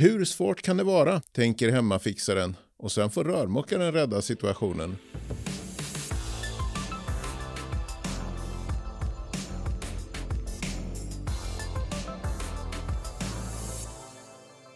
Hur 0.00 0.24
svårt 0.24 0.62
kan 0.62 0.76
det 0.76 0.84
vara, 0.84 1.20
tänker 1.20 1.72
hemmafixaren 1.72 2.56
och 2.76 2.92
sen 2.92 3.10
får 3.10 3.24
rörmokaren 3.24 3.92
rädda 3.92 4.22
situationen. 4.22 4.96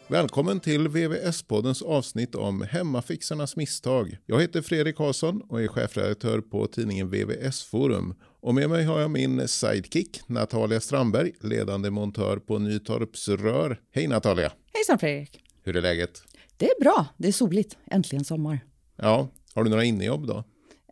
Välkommen 0.09 0.61
till 0.61 0.89
VVS-poddens 0.89 1.83
avsnitt 1.83 2.35
om 2.35 2.63
hemmafixarnas 2.63 3.57
misstag. 3.57 4.17
Jag 4.27 4.41
heter 4.41 4.63
Fredrik 4.63 4.97
Karlsson 4.97 5.43
och 5.49 5.63
är 5.63 5.69
chefredaktör 5.69 6.41
på 6.41 6.67
tidningen 6.67 7.11
VVS 7.11 7.63
Forum. 7.63 8.15
Och 8.43 8.55
med 8.55 8.71
mig 8.71 8.85
har 8.85 9.01
jag 9.01 9.11
min 9.11 9.49
sidekick 9.49 10.21
Natalia 10.29 10.81
Strandberg, 10.81 11.33
ledande 11.41 11.91
montör 11.91 12.37
på 12.37 12.59
Nytorps 12.59 13.29
Rör. 13.29 13.81
Hej 13.95 14.07
Natalia! 14.09 14.53
Hejsan 14.75 14.99
Fredrik! 14.99 15.45
Hur 15.63 15.77
är 15.77 15.83
läget? 15.83 16.23
Det 16.57 16.67
är 16.71 16.81
bra, 16.81 17.07
det 17.17 17.29
är 17.29 17.33
soligt, 17.33 17.77
äntligen 17.91 18.25
sommar. 18.25 18.61
Ja, 18.97 19.29
har 19.55 19.65
du 19.65 19.71
några 19.71 19.85
innejobb 19.85 20.27
då? 20.27 20.45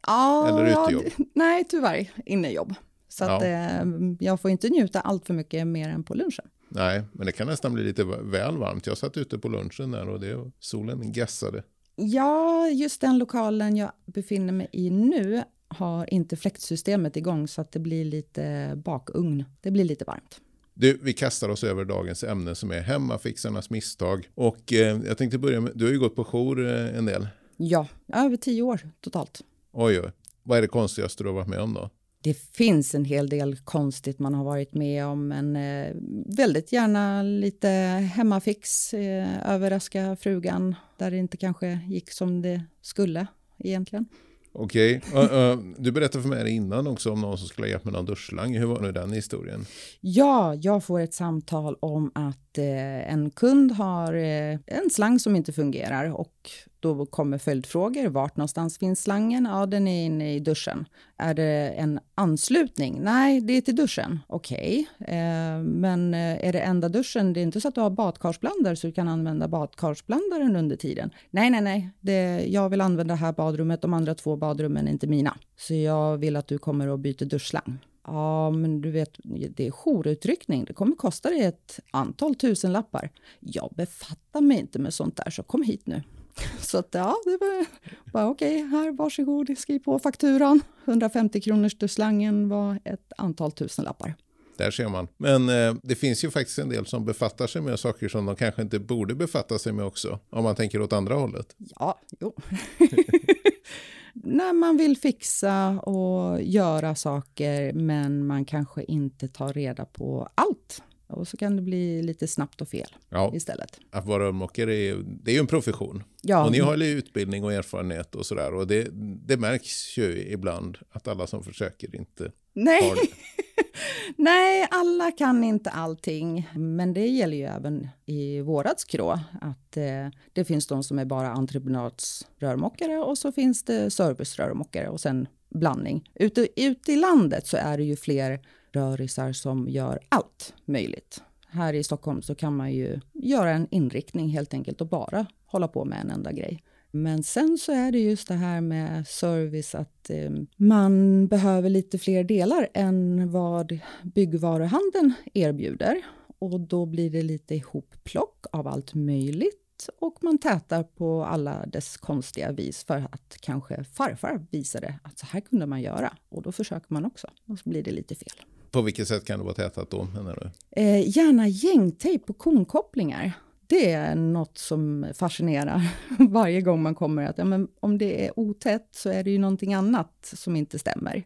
Ja, 0.07 0.49
Eller 0.49 0.67
utejobb? 0.85 1.05
Nej, 1.35 1.65
tyvärr 1.69 2.11
innejobb. 2.27 2.75
Så 3.09 3.25
Ja. 3.25 3.37
att, 3.37 3.43
eh, 3.43 3.91
jag 4.21 4.41
får 4.41 4.51
inte 4.51 4.69
njuta 4.69 5.01
allt 5.01 5.27
för 5.27 5.35
mycket 5.35 5.67
mer 5.67 5.89
än 5.89 6.03
på 6.05 6.15
lunchen. 6.15 6.45
Nej, 6.69 7.03
men 7.13 7.27
det 7.27 7.33
kan 7.33 7.47
nästan 7.47 7.75
bli 7.75 7.83
lite 7.85 8.05
väl 8.23 8.57
varmt. 8.57 8.87
Jag 8.87 8.99
satt 8.99 9.17
ute 9.17 9.39
på 9.39 9.49
lunchen 9.49 9.91
där 9.91 10.09
och 10.09 10.21
det, 10.21 10.51
solen 10.59 11.13
gassade. 11.13 11.63
Ja, 11.97 12.69
just 12.69 13.01
den 13.01 13.19
lokalen 13.19 13.77
jag 13.77 13.93
befinner 14.07 14.53
mig 14.53 14.69
i 14.73 14.91
nu 14.91 15.43
har 15.71 16.15
inte 16.15 16.37
fläktsystemet 16.37 17.17
igång 17.17 17.49
så 17.49 17.61
att 17.61 17.73
det 17.73 17.79
blir 17.79 18.05
lite 18.05 18.73
bakugn. 18.85 19.45
Det 19.61 19.71
blir 19.71 19.85
lite 19.85 20.05
varmt. 20.05 20.41
Du, 20.75 20.99
vi 21.03 21.13
kastar 21.13 21.49
oss 21.49 21.65
över 21.65 21.85
dagens 21.85 22.25
ämne 22.25 22.55
som 22.55 22.71
är 22.71 22.81
hemmafixarnas 22.81 23.71
misstag. 23.71 24.29
Och 24.35 24.73
eh, 24.73 25.01
jag 25.07 25.19
tänkte 25.19 25.39
börja 25.39 25.61
med, 25.61 25.73
du 25.75 25.85
har 25.85 25.93
ju 25.93 25.99
gått 25.99 26.17
på 26.17 26.25
jour 26.25 26.67
eh, 26.67 26.99
en 26.99 27.05
del. 27.05 27.29
Ja, 27.57 27.89
över 28.13 28.37
tio 28.37 28.63
år 28.63 28.81
totalt. 29.01 29.41
Oj, 29.73 30.01
oj. 30.01 30.13
Vad 30.43 30.59
är 30.59 30.63
det 30.63 30.69
konstigaste 30.69 31.23
du 31.23 31.29
har 31.29 31.35
varit 31.35 31.49
med 31.49 31.61
om 31.61 31.75
då? 31.75 31.91
Det 32.23 32.35
finns 32.35 32.95
en 32.95 33.05
hel 33.05 33.29
del 33.29 33.57
konstigt 33.57 34.19
man 34.19 34.35
har 34.35 34.45
varit 34.45 34.75
med 34.75 35.07
om, 35.07 35.29
men 35.29 35.57
eh, 35.57 35.97
väldigt 36.37 36.73
gärna 36.73 37.23
lite 37.23 37.69
hemmafix, 38.15 38.95
eh, 38.95 39.53
överraska 39.55 40.17
frugan 40.17 40.75
där 40.99 41.11
det 41.11 41.17
inte 41.17 41.37
kanske 41.37 41.81
gick 41.89 42.11
som 42.11 42.43
det 42.43 42.63
skulle 42.83 43.27
egentligen. 43.59 44.07
Okej, 44.53 45.03
okay. 45.13 45.25
uh, 45.25 45.59
uh, 45.59 45.65
du 45.79 45.93
berättade 45.93 46.23
för 46.23 46.29
mig 46.29 46.51
innan 46.51 46.87
också 46.87 47.13
om 47.13 47.21
någon 47.21 47.39
som 47.39 47.49
skulle 47.49 47.67
ha 47.67 47.71
hjälpt 47.71 47.85
med 47.85 47.95
någon 47.95 48.07
duschslang. 48.07 48.57
Hur 48.57 48.67
var 48.67 48.81
nu 48.81 48.93
den 48.93 49.13
historien? 49.13 49.67
Ja, 50.01 50.55
jag 50.55 50.85
får 50.85 51.01
ett 51.01 51.15
samtal 51.15 51.77
om 51.81 52.11
att 52.15 52.59
eh, 52.59 53.13
en 53.13 53.31
kund 53.31 53.73
har 53.73 54.15
eh, 54.15 54.59
en 54.67 54.91
slang 54.91 55.19
som 55.19 55.37
inte 55.37 55.53
fungerar 55.53 56.21
och 56.21 56.51
då 56.81 57.07
kommer 57.07 57.39
följdfrågor. 57.39 58.09
Vart 58.09 58.37
någonstans 58.37 58.79
finns 58.79 59.03
slangen? 59.03 59.49
Ja, 59.51 59.67
den 59.67 59.89
är 59.89 60.07
inne 60.07 60.35
i 60.35 60.41
duschen. 60.41 60.89
Är 61.17 61.35
det 61.35 61.75
en 61.77 62.01
anslutning? 62.15 63.01
Nej, 63.03 63.41
det 63.41 63.53
är 63.53 63.61
till 63.61 63.77
duschen. 63.77 64.19
Okej, 64.27 64.89
eh, 64.99 65.59
men 65.63 66.15
eh, 66.15 66.49
är 66.49 66.53
det 66.53 66.61
enda 66.61 66.89
duschen? 66.89 67.33
Det 67.33 67.41
är 67.41 67.43
inte 67.43 67.61
så 67.61 67.69
att 67.69 67.75
du 67.75 67.81
har 67.81 67.91
badkarsblandare 67.91 68.77
så 68.77 68.87
du 68.87 68.93
kan 68.93 69.09
använda 69.09 69.49
badkarsblandaren 69.49 70.57
under 70.57 70.77
tiden. 70.77 71.11
Nej, 71.31 71.51
nej, 71.51 71.61
nej. 71.61 71.91
Det, 72.01 72.47
jag 72.47 72.69
vill 72.69 72.81
använda 72.81 73.15
det 73.15 73.21
här 73.21 73.33
badrummet. 73.33 73.83
De 73.83 73.95
andra 73.95 74.15
två 74.15 74.37
badrummen 74.37 74.87
är 74.89 74.93
inte 74.93 75.07
mina. 75.07 75.37
Så 75.57 75.75
jag 75.75 76.17
vill 76.17 76.37
att 76.37 76.47
du 76.47 76.59
kommer 76.59 76.89
och 76.89 76.99
byter 76.99 77.25
duschslang. 77.25 77.79
Ja, 78.07 78.51
men 78.51 78.81
du 78.81 78.91
vet, 78.91 79.21
det 79.57 79.67
är 79.67 79.71
jourutryckning. 79.71 80.65
Det 80.65 80.73
kommer 80.73 80.97
kosta 80.97 81.31
dig 81.31 81.45
ett 81.45 81.81
antal 81.91 82.35
tusenlappar. 82.35 83.11
Jag 83.41 83.73
befattar 83.77 84.41
mig 84.41 84.59
inte 84.59 84.79
med 84.79 84.95
sånt 84.95 85.17
där, 85.17 85.31
så 85.31 85.43
kom 85.43 85.63
hit 85.63 85.87
nu. 85.87 86.03
Så 86.61 86.79
att 86.79 86.89
ja, 86.91 87.17
det 87.25 87.37
var 87.41 87.67
bara 88.13 88.29
okej, 88.29 88.67
här, 88.67 88.93
varsågod, 88.93 89.59
skriv 89.59 89.79
på 89.79 89.99
fakturan. 89.99 90.61
150 90.85 91.41
kronors 91.41 91.75
duschslangen 91.75 92.49
var 92.49 92.79
ett 92.85 93.13
antal 93.19 93.53
tusenlappar. 93.53 94.15
Där 94.57 94.71
ser 94.71 94.89
man. 94.89 95.09
Men 95.17 95.49
eh, 95.49 95.75
det 95.83 95.95
finns 95.95 96.25
ju 96.25 96.31
faktiskt 96.31 96.59
en 96.59 96.69
del 96.69 96.87
som 96.87 97.05
befattar 97.05 97.47
sig 97.47 97.63
med 97.63 97.81
saker 97.81 98.09
som 98.09 98.27
de 98.27 98.37
kanske 98.37 98.63
inte 98.63 98.79
borde 98.79 99.15
befatta 99.15 99.59
sig 99.59 99.73
med 99.73 99.85
också. 99.85 100.19
Om 100.31 100.45
man 100.45 100.57
tänker 100.57 100.81
åt 100.81 100.93
andra 100.93 101.15
hållet. 101.15 101.57
Ja, 101.59 102.01
jo. 102.21 102.35
När 104.15 104.53
man 104.53 104.77
vill 104.77 104.97
fixa 104.97 105.81
och 105.81 106.43
göra 106.43 106.95
saker, 106.95 107.73
men 107.73 108.27
man 108.27 108.45
kanske 108.45 108.85
inte 108.85 109.29
tar 109.29 109.53
reda 109.53 109.85
på 109.85 110.29
allt. 110.35 110.83
Och 111.11 111.29
så 111.29 111.37
kan 111.37 111.57
det 111.57 111.63
bli 111.63 112.03
lite 112.03 112.29
snabbt 112.29 112.61
och 112.61 112.69
fel 112.69 112.97
Ja, 113.09 113.33
istället. 113.35 113.81
att 113.91 114.07
vara 114.07 114.25
rörmokare 114.25 114.75
är, 114.75 114.97
det 115.05 115.31
är 115.31 115.35
ju 115.35 115.41
en 115.41 115.47
profession. 115.47 116.03
Ja, 116.23 116.45
Och 116.45 116.53
ni 116.53 116.59
har 116.59 116.77
ju 116.77 116.85
utbildning 116.99 117.45
och 117.45 117.53
erfarenhet 117.53 118.15
och 118.15 118.27
sådär. 118.27 118.55
Och 118.55 118.67
det, 118.67 118.89
det 119.27 119.37
märks 119.37 119.99
ju 119.99 120.25
ibland 120.33 120.79
att 120.91 121.09
alla 121.09 121.27
som 121.27 121.43
försöker 121.45 121.97
inte 121.97 122.33
nej. 122.53 122.89
har 122.89 122.95
det. 122.97 123.03
nej, 124.17 124.69
alla 124.71 125.11
kan 125.13 125.45
inte 125.45 125.71
allting. 125.71 126.51
Men 126.55 126.93
det 126.93 127.07
gäller 127.07 127.37
ju 127.37 127.45
även 127.45 127.89
i 128.07 128.41
vårat 128.41 128.81
skrå. 128.81 129.19
Att 129.41 129.77
eh, 129.77 130.09
det 130.33 130.45
finns 130.45 130.67
de 130.67 130.83
som 130.83 130.99
är 130.99 131.05
bara 131.05 131.29
entreprenadsrörmokare 131.31 132.99
och 132.99 133.19
så 133.19 133.33
finns 133.33 133.63
det 133.63 133.91
servicerörmokare 133.91 134.89
och 134.89 135.01
sen 135.01 135.29
blandning. 135.55 136.11
Ute, 136.15 136.49
ute 136.57 136.93
i 136.93 136.97
landet 136.97 137.47
så 137.47 137.57
är 137.57 137.77
det 137.79 137.85
ju 137.85 137.97
fler 137.97 138.41
rörisar 138.73 139.33
som 139.33 139.69
gör 139.69 139.99
allt 140.09 140.55
möjligt. 140.65 141.23
Här 141.49 141.73
i 141.73 141.85
Stockholm 141.85 142.23
så 142.23 142.35
kan 142.35 142.57
man 142.57 142.73
ju 142.73 143.01
göra 143.13 143.51
en 143.51 143.67
inriktning 143.71 144.29
helt 144.29 144.55
enkelt 144.55 144.81
och 144.81 144.89
bara 144.89 145.27
hålla 145.47 145.69
på 145.69 145.85
med 145.85 146.01
en 146.01 146.11
enda 146.11 146.33
grej. 146.33 146.63
Men 146.91 147.23
sen 147.23 147.59
så 147.59 147.73
är 147.73 147.93
det 147.93 147.99
just 147.99 148.29
det 148.29 148.35
här 148.35 148.61
med 148.61 149.07
service 149.07 149.75
att 149.75 150.11
eh, 150.11 150.31
man 150.57 151.27
behöver 151.27 151.71
lite 151.71 151.99
fler 151.99 152.25
delar 152.25 152.69
än 152.75 153.31
vad 153.31 153.79
byggvaruhandeln 154.03 155.13
erbjuder. 155.35 156.03
Och 156.39 156.61
då 156.61 156.87
blir 156.87 157.11
det 157.11 157.23
lite 157.23 157.55
ihopplock 157.55 158.47
av 158.53 158.69
allt 158.69 158.95
möjligt 158.95 159.89
och 160.01 160.19
man 160.23 160.39
tätar 160.39 160.83
på 160.83 161.25
alla 161.25 161.67
dess 161.67 161.97
konstiga 161.97 162.53
vis 162.53 162.85
för 162.85 163.09
att 163.13 163.37
kanske 163.41 163.85
farfar 163.85 164.47
visade 164.51 164.99
att 165.03 165.19
så 165.19 165.27
här 165.27 165.41
kunde 165.41 165.67
man 165.67 165.83
göra. 165.83 166.17
Och 166.29 166.43
då 166.43 166.53
försöker 166.53 166.95
man 166.95 167.05
också 167.05 167.31
och 167.47 167.59
så 167.59 167.71
blir 167.71 167.83
det 167.83 167.91
lite 167.91 168.15
fel. 168.15 168.45
På 168.71 168.83
vilket 168.83 169.09
sätt 169.09 169.25
kan 169.25 169.39
det 169.39 169.45
vara 169.45 169.55
tätat 169.55 169.91
då, 169.91 170.05
menar 170.05 170.39
du? 170.41 170.51
Eh, 170.83 171.17
gärna 171.17 171.49
gängtejp 171.49 172.27
på 172.27 172.33
konkopplingar. 172.33 173.33
Det 173.67 173.93
är 173.93 174.15
något 174.15 174.59
som 174.59 175.07
fascinerar 175.15 175.83
varje 176.31 176.61
gång 176.61 176.83
man 176.83 176.95
kommer. 176.95 177.23
Att, 177.23 177.39
ja, 177.39 177.45
men 177.45 177.69
om 177.81 177.99
det 177.99 178.27
är 178.27 178.39
otätt 178.39 178.89
så 178.93 179.11
är 179.11 179.25
det 179.25 179.31
ju 179.31 179.39
någonting 179.39 179.75
annat 179.75 180.33
som 180.37 180.57
inte 180.57 180.79
stämmer. 180.79 181.25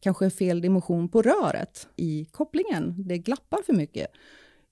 Kanske 0.00 0.30
fel 0.30 0.60
dimension 0.60 1.08
på 1.08 1.22
röret 1.22 1.88
i 1.96 2.24
kopplingen. 2.24 2.94
Det 2.98 3.18
glappar 3.18 3.58
för 3.66 3.72
mycket. 3.72 4.06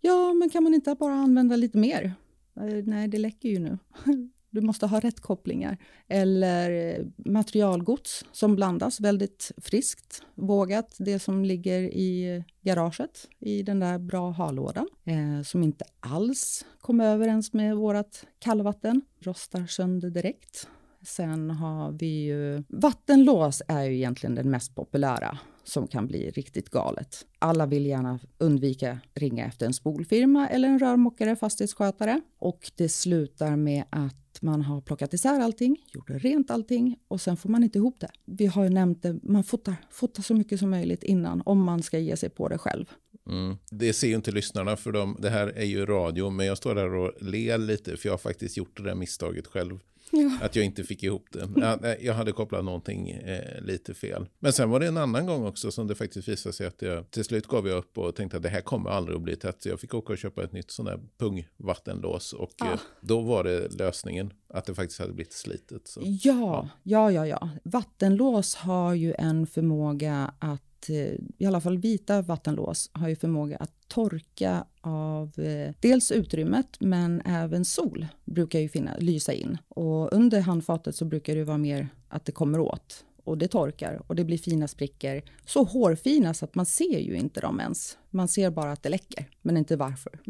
Ja, 0.01 0.33
men 0.33 0.51
kan 0.51 0.63
man 0.63 0.75
inte 0.75 0.95
bara 0.95 1.15
använda 1.15 1.57
lite 1.57 1.79
mer? 1.79 2.15
Eh, 2.57 2.85
nej, 2.85 3.09
det 3.09 3.19
läcker 3.19 3.49
ju 3.49 3.59
nu. 3.59 3.79
Du 4.55 4.61
måste 4.61 4.87
ha 4.87 5.01
rätt 5.01 5.21
kopplingar. 5.21 5.79
Eller 6.09 6.71
eh, 6.71 7.07
materialgods 7.17 8.25
som 8.33 8.57
blandas 8.57 9.01
väldigt 9.01 9.53
friskt, 9.57 10.23
vågat. 10.35 10.97
Det 10.99 11.19
som 11.19 11.45
ligger 11.45 11.81
i 11.81 12.45
garaget 12.61 13.29
i 13.41 13.63
den 13.63 13.81
där 13.81 13.99
bra 13.99 14.31
hallådan 14.31 14.89
Eh, 15.05 15.43
som 15.43 15.63
inte 15.63 15.85
alls 16.01 16.65
kommer 16.81 17.07
överens 17.07 17.53
med 17.53 17.77
vårt 17.77 18.17
kallvatten. 18.39 19.03
Rostar 19.21 19.67
sönder 19.67 20.11
direkt. 20.11 20.69
Sen 21.03 21.51
har 21.51 21.93
vi 21.93 22.25
ju... 22.25 22.65
Vattenlås 22.69 23.63
är 23.69 23.83
ju 23.83 23.95
egentligen 23.95 24.35
den 24.35 24.51
mest 24.51 24.75
populära 24.75 25.39
som 25.65 25.87
kan 25.87 26.07
bli 26.07 26.31
riktigt 26.31 26.71
galet. 26.71 27.27
Alla 27.39 27.67
vill 27.67 27.87
gärna 27.87 28.19
undvika 28.39 28.99
ringa 29.15 29.47
efter 29.47 29.67
en 29.67 29.75
spolfirma 29.75 30.49
eller 30.49 30.69
en 30.69 30.79
rörmokare, 30.79 31.37
fastighetsskötare. 31.37 32.21
Och 32.39 32.71
det 32.77 32.89
slutar 32.89 33.57
med 33.57 33.85
att 33.91 34.24
man 34.43 34.63
har 34.63 34.81
plockat 34.81 35.15
isär 35.15 35.41
allting, 35.41 35.77
gjort 35.87 36.11
rent 36.11 36.51
allting 36.51 36.97
och 37.09 37.21
sen 37.21 37.37
får 37.37 37.49
man 37.49 37.63
inte 37.63 37.79
ihop 37.79 38.01
det. 38.01 38.11
Vi 38.25 38.47
har 38.47 38.65
ju 38.65 38.71
nämnt 38.71 39.03
det, 39.03 39.19
man 39.23 39.45
fotar, 39.45 39.77
fotar 39.91 40.23
så 40.23 40.35
mycket 40.35 40.59
som 40.59 40.71
möjligt 40.71 41.03
innan 41.03 41.43
om 41.45 41.65
man 41.65 41.83
ska 41.83 41.99
ge 41.99 42.17
sig 42.17 42.31
på 42.31 42.49
det 42.49 42.59
själv. 42.59 42.93
Mm. 43.31 43.57
Det 43.71 43.93
ser 43.93 44.09
ju 44.09 44.15
inte 44.15 44.33
lyssnarna 44.33 44.77
för 44.77 44.93
dem. 44.93 45.17
Det 45.21 45.31
här 45.31 45.47
är 45.47 45.65
ju 45.65 45.87
radio, 45.87 46.31
men 46.31 46.47
jag 46.47 46.57
står 46.57 46.75
där 46.75 46.95
och 46.95 47.13
ler 47.23 47.59
lite 47.59 47.97
för 47.97 48.09
jag 48.09 48.13
har 48.13 48.19
faktiskt 48.19 48.57
gjort 48.57 48.77
det 48.77 48.83
där 48.83 48.95
misstaget 48.95 49.47
själv. 49.47 49.79
Ja. 50.11 50.39
Att 50.43 50.57
jag 50.57 50.65
inte 50.65 50.85
fick 50.85 51.03
ihop 51.03 51.27
det. 51.33 51.99
Jag 52.01 52.15
hade 52.15 52.33
kopplat 52.33 52.65
någonting 52.65 53.11
eh, 53.11 53.61
lite 53.63 53.95
fel. 53.95 54.27
Men 54.39 54.53
sen 54.53 54.71
var 54.71 54.81
det 54.81 54.87
en 54.87 54.97
annan 54.97 55.27
gång 55.27 55.47
också 55.47 55.71
som 55.71 55.87
det 55.87 55.95
faktiskt 55.95 56.29
visade 56.29 56.53
sig 56.53 56.67
att 56.67 56.83
jag 56.83 57.11
till 57.11 57.25
slut 57.25 57.47
gav 57.47 57.69
jag 57.69 57.79
upp 57.79 57.99
och 57.99 58.17
tänkte 58.17 58.37
att 58.37 58.43
det 58.43 58.49
här 58.49 58.61
kommer 58.61 58.91
aldrig 58.91 59.17
att 59.17 59.23
bli 59.23 59.37
tätt. 59.37 59.63
Så 59.63 59.69
jag 59.69 59.81
fick 59.81 59.95
åka 59.95 60.13
och 60.13 60.19
köpa 60.19 60.45
ett 60.45 60.53
nytt 60.53 60.71
sån 60.71 60.85
där 60.87 61.01
pungvattenlås 61.19 62.33
och 62.33 62.51
Ah. 62.59 62.73
eh, 62.73 62.79
då 63.01 63.21
var 63.21 63.45
det 63.45 63.69
lösningen 63.79 64.33
att 64.49 64.65
det 64.65 64.75
faktiskt 64.75 65.01
hade 65.01 65.13
blivit 65.13 65.33
slitet. 65.33 65.89
Så. 65.89 66.01
Ja, 66.05 66.69
ja, 66.83 67.11
ja, 67.13 67.27
ja. 67.27 67.49
Vattenlås 67.65 68.55
har 68.55 68.95
ju 68.95 69.15
en 69.19 69.47
förmåga 69.47 70.35
att 70.39 70.63
att 70.85 70.91
eh, 70.91 71.15
i 71.39 71.47
alla 71.47 71.61
fall 71.61 71.79
vita 71.79 72.23
vattenlås 72.23 72.91
har 72.93 73.09
ju 73.09 73.17
förmåga 73.17 73.57
att 73.57 73.73
torka 73.89 74.65
av 74.81 75.39
eh, 75.39 75.75
dels 75.81 76.11
utrymmet 76.11 76.77
men 76.81 77.23
även 77.25 77.65
sol 77.65 78.07
brukar 78.25 78.59
ju 78.59 78.69
finna, 78.69 78.97
lysa 78.99 79.33
in. 79.33 79.59
Och 79.69 80.13
under 80.13 80.41
handfatet 80.41 80.97
så 80.97 81.05
brukar 81.05 81.37
det 81.37 81.45
vara 81.45 81.59
mer 81.59 81.89
att 82.09 82.25
det 82.25 82.33
kommer 82.33 82.61
åt 82.61 83.05
och 83.25 83.39
det 83.39 83.49
torkar 83.49 84.03
och 84.07 84.17
det 84.17 84.25
blir 84.25 84.39
fina 84.39 84.69
sprickor. 84.69 85.23
Så 85.47 85.65
hårfina 85.65 86.35
så 86.35 86.45
att 86.45 86.55
man 86.55 86.67
ser 86.67 86.99
ju 86.99 87.17
inte 87.17 87.41
dem 87.41 87.61
ens. 87.61 87.99
Man 88.11 88.29
ser 88.29 88.51
bara 88.51 88.73
att 88.73 88.83
det 88.83 88.89
läcker, 88.89 89.29
men 89.43 89.57
inte 89.57 89.77
varför. 89.77 90.21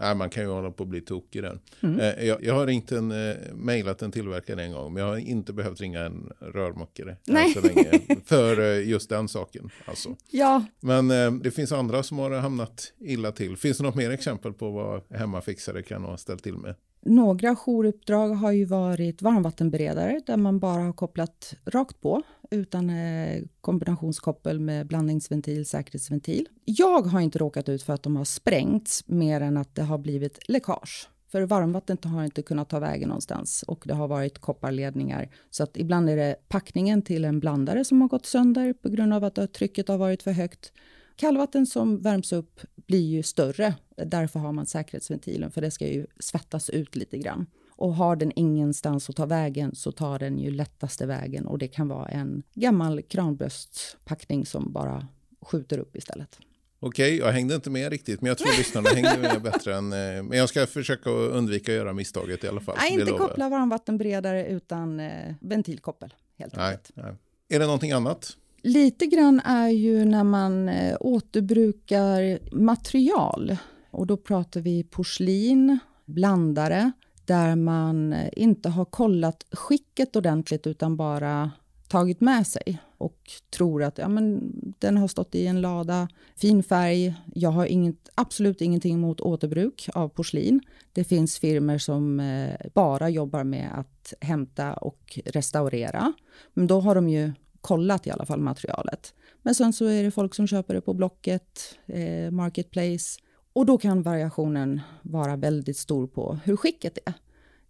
Nej, 0.00 0.14
man 0.14 0.30
kan 0.30 0.42
ju 0.42 0.48
hålla 0.48 0.70
på 0.70 0.82
att 0.82 0.88
bli 0.88 1.00
tokig 1.00 1.42
där. 1.42 1.58
Mm. 1.80 2.00
Eh, 2.00 2.24
jag, 2.26 2.44
jag, 2.44 2.54
har 2.54 2.66
ringt 2.66 2.92
en, 2.92 3.10
eh, 3.10 3.36
mejlat 3.54 4.02
en 4.02 4.12
tillverkare 4.12 4.62
en 4.62 4.72
gång, 4.72 4.94
men 4.94 5.02
jag 5.02 5.10
har 5.10 5.18
inte 5.18 5.52
behövt 5.52 5.80
ringa 5.80 6.00
en 6.00 6.32
rörmokare 6.38 7.16
Nej. 7.26 7.54
Så 7.54 7.60
länge 7.60 8.00
för 8.24 8.60
eh, 8.60 8.88
just 8.88 9.08
den 9.08 9.28
saken. 9.28 9.70
Alltså. 9.84 10.16
Ja. 10.30 10.64
Men 10.80 11.10
eh, 11.10 11.32
det 11.32 11.50
finns 11.50 11.72
andra 11.72 12.02
som 12.02 12.18
har 12.18 12.30
hamnat 12.30 12.92
illa 12.98 13.32
till. 13.32 13.56
Finns 13.56 13.78
det 13.78 13.84
något 13.84 13.94
mer 13.94 14.10
exempel 14.10 14.52
på 14.52 14.70
vad 14.70 15.02
hemmafixare 15.18 15.82
kan 15.82 16.04
ha 16.04 16.16
ställt 16.16 16.42
till 16.42 16.56
med? 16.56 16.74
Några 17.04 17.56
jouruppdrag 17.66 18.28
har 18.28 18.52
ju 18.52 18.64
varit 18.64 19.22
varmvattenberedare 19.22 20.20
där 20.26 20.36
man 20.36 20.58
bara 20.58 20.82
har 20.82 20.92
kopplat 20.92 21.54
rakt 21.64 22.00
på 22.00 22.22
utan 22.50 22.90
eh, 22.90 23.42
kombinationskoppel 23.60 24.60
med 24.60 24.86
blandningsventil, 24.86 25.66
säkerhetsventil. 25.66 26.48
Jag 26.64 27.02
har 27.02 27.20
inte 27.20 27.38
råkat 27.38 27.68
ut 27.68 27.82
för 27.82 27.92
att 27.92 28.02
de 28.02 28.16
har 28.16 28.24
sprängts 28.24 29.08
mer 29.08 29.40
än 29.40 29.56
att 29.56 29.74
det 29.74 29.82
har 29.82 29.98
blivit 29.98 30.48
läckage. 30.48 31.08
För 31.32 31.42
varmvattnet 31.42 32.04
har 32.04 32.24
inte 32.24 32.42
kunnat 32.42 32.68
ta 32.68 32.78
vägen 32.78 33.08
någonstans 33.08 33.64
och 33.66 33.84
det 33.86 33.94
har 33.94 34.08
varit 34.08 34.38
kopparledningar. 34.38 35.30
Så 35.50 35.62
att 35.62 35.76
ibland 35.76 36.10
är 36.10 36.16
det 36.16 36.36
packningen 36.48 37.02
till 37.02 37.24
en 37.24 37.40
blandare 37.40 37.84
som 37.84 38.00
har 38.00 38.08
gått 38.08 38.26
sönder 38.26 38.72
på 38.72 38.88
grund 38.88 39.14
av 39.14 39.24
att 39.24 39.52
trycket 39.52 39.88
har 39.88 39.98
varit 39.98 40.22
för 40.22 40.32
högt. 40.32 40.72
Kallvatten 41.16 41.66
som 41.66 42.00
värms 42.00 42.32
upp 42.32 42.60
blir 42.86 43.06
ju 43.06 43.22
större. 43.22 43.74
Därför 43.96 44.40
har 44.40 44.52
man 44.52 44.66
säkerhetsventilen, 44.66 45.50
för 45.50 45.60
det 45.60 45.70
ska 45.70 45.86
ju 45.86 46.06
svettas 46.20 46.70
ut 46.70 46.96
lite 46.96 47.18
grann. 47.18 47.46
Och 47.70 47.94
har 47.94 48.16
den 48.16 48.32
ingenstans 48.36 49.10
att 49.10 49.16
ta 49.16 49.26
vägen 49.26 49.74
så 49.74 49.92
tar 49.92 50.18
den 50.18 50.38
ju 50.38 50.50
lättaste 50.50 51.06
vägen 51.06 51.46
och 51.46 51.58
det 51.58 51.68
kan 51.68 51.88
vara 51.88 52.08
en 52.08 52.42
gammal 52.54 53.02
kranbröstpackning 53.02 54.46
som 54.46 54.72
bara 54.72 55.08
skjuter 55.40 55.78
upp 55.78 55.96
istället. 55.96 56.38
Okej, 56.84 57.16
jag 57.16 57.32
hängde 57.32 57.54
inte 57.54 57.70
med 57.70 57.92
riktigt, 57.92 58.20
men 58.20 58.28
jag 58.28 58.38
tror 58.38 58.58
lyssnarna 58.58 58.88
hängde 58.94 59.18
med 59.18 59.42
bättre 59.42 59.74
än... 59.74 59.92
Eh, 59.92 60.22
men 60.22 60.38
jag 60.38 60.48
ska 60.48 60.66
försöka 60.66 61.10
undvika 61.10 61.72
att 61.72 61.76
göra 61.76 61.92
misstaget 61.92 62.44
i 62.44 62.48
alla 62.48 62.60
fall. 62.60 62.76
Nej, 62.78 62.92
inte 62.92 63.12
koppla 63.12 63.48
varmvattenberedare 63.48 64.46
utan 64.46 65.00
eh, 65.00 65.34
ventilkoppel 65.40 66.14
helt 66.38 66.58
enkelt. 66.58 66.90
Nej. 66.94 67.14
Är 67.48 67.58
det 67.58 67.64
någonting 67.64 67.92
annat? 67.92 68.36
Lite 68.64 69.06
grann 69.06 69.40
är 69.40 69.68
ju 69.68 70.04
när 70.04 70.24
man 70.24 70.68
eh, 70.68 70.96
återbrukar 71.00 72.38
material. 72.54 73.56
Och 73.90 74.06
då 74.06 74.16
pratar 74.16 74.60
vi 74.60 74.84
porslin, 74.84 75.78
blandare, 76.04 76.92
där 77.24 77.56
man 77.56 78.12
eh, 78.12 78.28
inte 78.36 78.68
har 78.68 78.84
kollat 78.84 79.46
skicket 79.52 80.16
ordentligt 80.16 80.66
utan 80.66 80.96
bara 80.96 81.50
tagit 81.88 82.20
med 82.20 82.46
sig 82.46 82.78
och 82.98 83.30
tror 83.50 83.82
att 83.82 83.98
ja, 83.98 84.08
men, 84.08 84.52
den 84.78 84.96
har 84.96 85.08
stått 85.08 85.34
i 85.34 85.46
en 85.46 85.60
lada, 85.60 86.08
fin 86.36 86.62
färg. 86.62 87.14
Jag 87.34 87.50
har 87.50 87.66
inget, 87.66 88.08
absolut 88.14 88.60
ingenting 88.60 88.94
emot 88.94 89.20
återbruk 89.20 89.88
av 89.94 90.08
porslin. 90.08 90.60
Det 90.92 91.04
finns 91.04 91.38
firmer 91.38 91.78
som 91.78 92.20
eh, 92.20 92.54
bara 92.74 93.10
jobbar 93.10 93.44
med 93.44 93.70
att 93.74 94.14
hämta 94.20 94.74
och 94.74 95.18
restaurera. 95.24 96.12
Men 96.54 96.66
då 96.66 96.80
har 96.80 96.94
de 96.94 97.08
ju 97.08 97.32
kollat 97.62 98.06
i 98.06 98.10
alla 98.10 98.26
fall 98.26 98.40
materialet. 98.40 99.14
Men 99.42 99.54
sen 99.54 99.72
så 99.72 99.84
är 99.84 100.02
det 100.02 100.10
folk 100.10 100.34
som 100.34 100.46
köper 100.46 100.74
det 100.74 100.80
på 100.80 100.94
Blocket, 100.94 101.78
eh, 101.86 102.30
Marketplace 102.30 103.20
och 103.52 103.66
då 103.66 103.78
kan 103.78 104.02
variationen 104.02 104.80
vara 105.02 105.36
väldigt 105.36 105.76
stor 105.76 106.06
på 106.06 106.38
hur 106.44 106.56
skicket 106.56 106.98
är. 107.06 107.14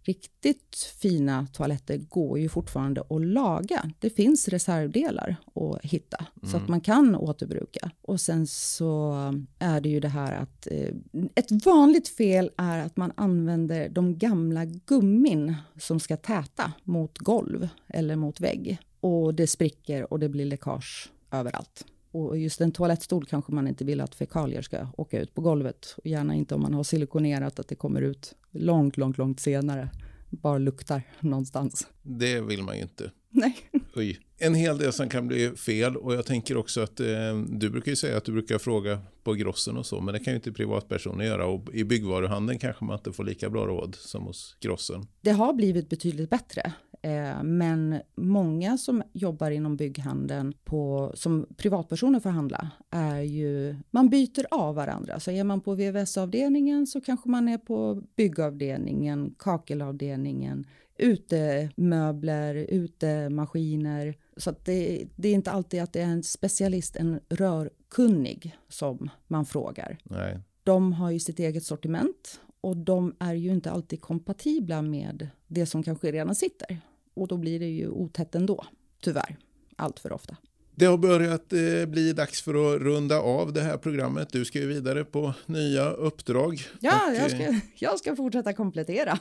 Riktigt 0.05 0.75
fina 1.01 1.47
toaletter 1.53 1.97
går 1.97 2.39
ju 2.39 2.49
fortfarande 2.49 3.01
att 3.09 3.25
laga. 3.25 3.91
Det 3.99 4.09
finns 4.09 4.47
reservdelar 4.47 5.35
att 5.55 5.85
hitta 5.85 6.17
mm. 6.17 6.51
så 6.51 6.57
att 6.57 6.61
mm. 6.61 6.71
man 6.71 6.81
kan 6.81 7.15
återbruka. 7.15 7.91
Och 8.01 8.21
sen 8.21 8.47
så 8.47 9.13
är 9.59 9.81
det 9.81 9.89
ju 9.89 9.99
det 9.99 10.07
här 10.07 10.31
att 10.31 10.67
eh, 10.71 10.95
ett 11.35 11.65
vanligt 11.65 12.07
fel 12.07 12.51
är 12.57 12.79
att 12.79 12.97
man 12.97 13.11
använder 13.15 13.89
de 13.89 14.17
gamla 14.17 14.65
gummin 14.65 15.55
som 15.79 15.99
ska 15.99 16.17
täta 16.17 16.73
mot 16.83 17.17
golv 17.17 17.69
eller 17.87 18.15
mot 18.15 18.41
vägg 18.41 18.79
och 19.03 19.33
det 19.33 19.47
spricker 19.47 20.13
och 20.13 20.19
det 20.19 20.29
blir 20.29 20.45
läckage 20.45 21.09
överallt. 21.31 21.85
Och 22.11 22.37
just 22.37 22.61
en 22.61 22.71
toalettstol 22.71 23.25
kanske 23.25 23.51
man 23.51 23.67
inte 23.67 23.85
vill 23.85 24.01
att 24.01 24.15
fekalier 24.15 24.61
ska 24.61 24.87
åka 24.97 25.19
ut 25.19 25.33
på 25.33 25.41
golvet. 25.41 25.95
Och 25.97 26.07
gärna 26.07 26.35
inte 26.35 26.55
om 26.55 26.61
man 26.61 26.73
har 26.73 26.83
silikonerat 26.83 27.59
att 27.59 27.67
det 27.67 27.75
kommer 27.75 28.01
ut 28.01 28.35
långt, 28.51 28.97
långt, 28.97 29.17
långt 29.17 29.39
senare. 29.39 29.89
Bara 30.29 30.57
luktar 30.57 31.01
någonstans. 31.19 31.87
Det 32.01 32.41
vill 32.41 32.63
man 32.63 32.75
ju 32.75 32.81
inte. 32.81 33.11
Nej. 33.29 33.57
Oj. 33.95 34.19
En 34.37 34.55
hel 34.55 34.77
del 34.77 34.93
som 34.93 35.09
kan 35.09 35.27
bli 35.27 35.49
fel 35.49 35.97
och 35.97 36.13
jag 36.13 36.25
tänker 36.25 36.57
också 36.57 36.81
att 36.81 36.99
eh, 36.99 37.07
du 37.47 37.69
brukar 37.69 37.91
ju 37.91 37.95
säga 37.95 38.17
att 38.17 38.25
du 38.25 38.31
brukar 38.31 38.57
fråga 38.57 39.01
på 39.23 39.33
grossen 39.33 39.77
och 39.77 39.85
så, 39.85 40.01
men 40.01 40.13
det 40.13 40.19
kan 40.19 40.33
ju 40.33 40.35
inte 40.35 40.51
privatpersoner 40.51 41.25
göra 41.25 41.45
och 41.45 41.73
i 41.73 41.83
byggvaruhandeln 41.83 42.59
kanske 42.59 42.85
man 42.85 42.97
inte 42.97 43.11
får 43.11 43.23
lika 43.23 43.49
bra 43.49 43.65
råd 43.65 43.95
som 43.95 44.23
hos 44.23 44.57
grossen. 44.59 45.07
Det 45.21 45.31
har 45.31 45.53
blivit 45.53 45.89
betydligt 45.89 46.29
bättre. 46.29 46.73
Eh, 47.05 47.43
men 47.43 48.01
många 48.15 48.77
som 48.77 49.03
jobbar 49.13 49.51
inom 49.51 49.77
bygghandeln 49.77 50.53
på, 50.63 51.11
som 51.15 51.45
privatpersoner 51.57 52.19
får 52.19 52.29
handla 52.29 52.71
är 52.89 53.21
ju, 53.21 53.75
man 53.91 54.09
byter 54.09 54.45
av 54.51 54.75
varandra. 54.75 55.19
Så 55.19 55.31
är 55.31 55.43
man 55.43 55.61
på 55.61 55.75
VVS-avdelningen 55.75 56.87
så 56.87 57.01
kanske 57.01 57.29
man 57.29 57.47
är 57.47 57.57
på 57.57 58.01
byggavdelningen, 58.15 59.35
kakelavdelningen, 59.39 60.65
utemöbler, 60.97 62.55
utemaskiner. 62.55 64.15
Så 64.37 64.55
det, 64.65 65.07
det 65.15 65.27
är 65.29 65.33
inte 65.33 65.51
alltid 65.51 65.81
att 65.81 65.93
det 65.93 66.01
är 66.01 66.07
en 66.07 66.23
specialist, 66.23 66.95
en 66.95 67.19
rörkunnig 67.29 68.55
som 68.69 69.09
man 69.27 69.45
frågar. 69.45 69.97
Nej. 70.03 70.39
De 70.63 70.93
har 70.93 71.11
ju 71.11 71.19
sitt 71.19 71.39
eget 71.39 71.63
sortiment 71.63 72.39
och 72.61 72.77
de 72.77 73.15
är 73.19 73.33
ju 73.33 73.51
inte 73.51 73.71
alltid 73.71 74.01
kompatibla 74.01 74.81
med 74.81 75.27
det 75.47 75.65
som 75.65 75.83
kanske 75.83 76.11
redan 76.11 76.35
sitter. 76.35 76.81
Och 77.13 77.27
då 77.27 77.37
blir 77.37 77.59
det 77.59 77.69
ju 77.69 77.89
otätt 77.89 78.35
ändå, 78.35 78.65
tyvärr, 79.01 79.37
allt 79.75 79.99
för 79.99 80.13
ofta. 80.13 80.37
Det 80.75 80.85
har 80.85 80.97
börjat 80.97 81.53
eh, 81.53 81.85
bli 81.87 82.13
dags 82.13 82.41
för 82.41 82.75
att 82.75 82.81
runda 82.81 83.19
av 83.19 83.53
det 83.53 83.61
här 83.61 83.77
programmet. 83.77 84.29
Du 84.31 84.45
ska 84.45 84.59
ju 84.59 84.67
vidare 84.67 85.03
på 85.05 85.33
nya 85.45 85.89
uppdrag. 85.89 86.61
Ja, 86.79 87.09
och, 87.09 87.15
jag, 87.15 87.31
ska, 87.31 87.39
eh, 87.39 87.55
jag 87.75 87.99
ska 87.99 88.15
fortsätta 88.15 88.53
komplettera. 88.53 89.19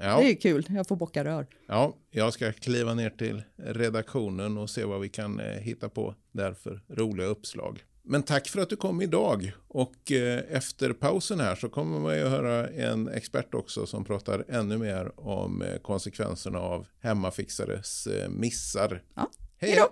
Ja. 0.00 0.20
Det 0.20 0.30
är 0.30 0.40
kul, 0.40 0.66
jag 0.68 0.88
får 0.88 0.96
bocka 0.96 1.24
rör. 1.24 1.46
Ja, 1.66 1.96
jag 2.10 2.32
ska 2.32 2.52
kliva 2.52 2.94
ner 2.94 3.10
till 3.10 3.42
redaktionen 3.56 4.58
och 4.58 4.70
se 4.70 4.84
vad 4.84 5.00
vi 5.00 5.08
kan 5.08 5.40
eh, 5.40 5.46
hitta 5.46 5.88
på 5.88 6.14
där 6.32 6.54
för 6.54 6.80
roliga 6.88 7.26
uppslag. 7.26 7.84
Men 8.06 8.22
tack 8.22 8.48
för 8.48 8.60
att 8.60 8.70
du 8.70 8.76
kom 8.76 9.02
idag. 9.02 9.52
Och 9.68 10.12
eh, 10.12 10.42
efter 10.50 10.92
pausen 10.92 11.40
här 11.40 11.54
så 11.54 11.68
kommer 11.68 12.00
man 12.00 12.16
ju 12.16 12.24
höra 12.24 12.68
en 12.68 13.08
expert 13.08 13.54
också 13.54 13.86
som 13.86 14.04
pratar 14.04 14.44
ännu 14.48 14.78
mer 14.78 15.20
om 15.20 15.62
eh, 15.62 15.78
konsekvenserna 15.78 16.58
av 16.58 16.86
hemmafixares 17.00 18.06
eh, 18.06 18.28
missar. 18.28 19.02
Ja. 19.14 19.30
Hej 19.56 19.74
då! 19.76 19.88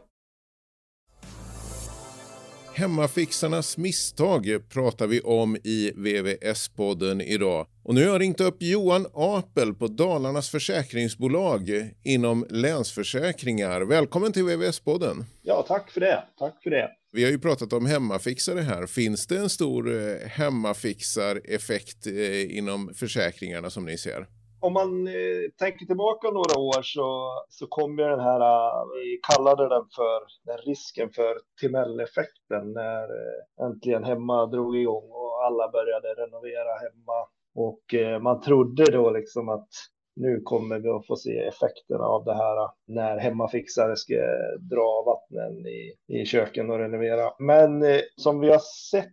Hemmafixarnas 2.75 3.77
misstag 3.77 4.59
pratar 4.69 5.07
vi 5.07 5.21
om 5.21 5.57
i 5.57 5.93
VVS-podden 5.97 7.23
idag. 7.23 7.67
Och 7.83 7.95
nu 7.95 8.05
har 8.05 8.13
jag 8.13 8.21
ringt 8.21 8.41
upp 8.41 8.57
Johan 8.61 9.07
Apel 9.15 9.75
på 9.75 9.87
Dalarnas 9.87 10.51
försäkringsbolag 10.51 11.91
inom 12.05 12.47
Länsförsäkringar. 12.51 13.81
Välkommen 13.81 14.33
till 14.33 14.45
VVS-podden. 14.45 15.25
Ja, 15.43 15.65
tack 15.69 15.91
för 15.91 16.01
det. 16.01 16.25
Tack 16.39 16.63
för 16.63 16.71
det. 16.71 16.91
Vi 17.15 17.25
har 17.25 17.31
ju 17.31 17.39
pratat 17.39 17.73
om 17.73 17.87
hemmafixare 17.87 18.61
här. 18.61 18.87
Finns 18.87 19.27
det 19.27 19.37
en 19.37 19.49
stor 19.49 19.83
eh, 19.89 20.29
hemmafixareffekt 20.29 22.07
eh, 22.07 22.59
inom 22.59 22.95
försäkringarna 22.95 23.71
som 23.71 23.85
ni 23.85 23.99
ser? 23.99 24.27
Om 24.61 24.73
man 24.73 25.07
eh, 25.07 25.45
tänker 25.59 25.87
tillbaka 25.87 26.31
några 26.31 26.59
år 26.59 26.83
så, 26.83 27.33
så 27.49 27.67
kom 27.67 27.99
ju 27.99 28.05
den 28.05 28.21
här, 28.21 28.41
eh, 28.41 28.87
vi 28.95 29.21
kallade 29.31 29.69
den 29.69 29.87
för 29.97 30.21
den 30.47 30.59
risken 30.67 31.11
för 31.11 31.35
Timell-effekten 31.61 32.73
när 32.73 33.03
eh, 33.03 33.67
äntligen 33.67 34.05
hemma 34.05 34.47
drog 34.47 34.77
igång 34.77 35.09
och 35.11 35.45
alla 35.47 35.71
började 35.71 36.09
renovera 36.23 36.73
hemma. 36.85 37.19
Och 37.55 37.95
eh, 37.95 38.21
man 38.21 38.41
trodde 38.41 38.85
då 38.85 39.11
liksom 39.11 39.49
att 39.49 39.69
nu 40.17 40.41
kommer 40.41 40.79
vi 40.79 40.89
att 40.89 41.07
få 41.07 41.17
se 41.17 41.39
effekterna 41.39 42.05
av 42.05 42.25
det 42.25 42.35
här 42.35 42.71
när 42.87 43.19
hemmafixare 43.19 43.97
ska 43.97 44.15
dra 44.61 45.03
vattnen 45.07 45.67
i, 45.67 45.95
i 46.09 46.27
köken 46.27 46.71
och 46.71 46.79
renovera. 46.79 47.33
Men 47.39 47.83
eh, 47.83 48.01
som 48.17 48.41
vi 48.41 48.51
har 48.51 48.63
sett 48.91 49.13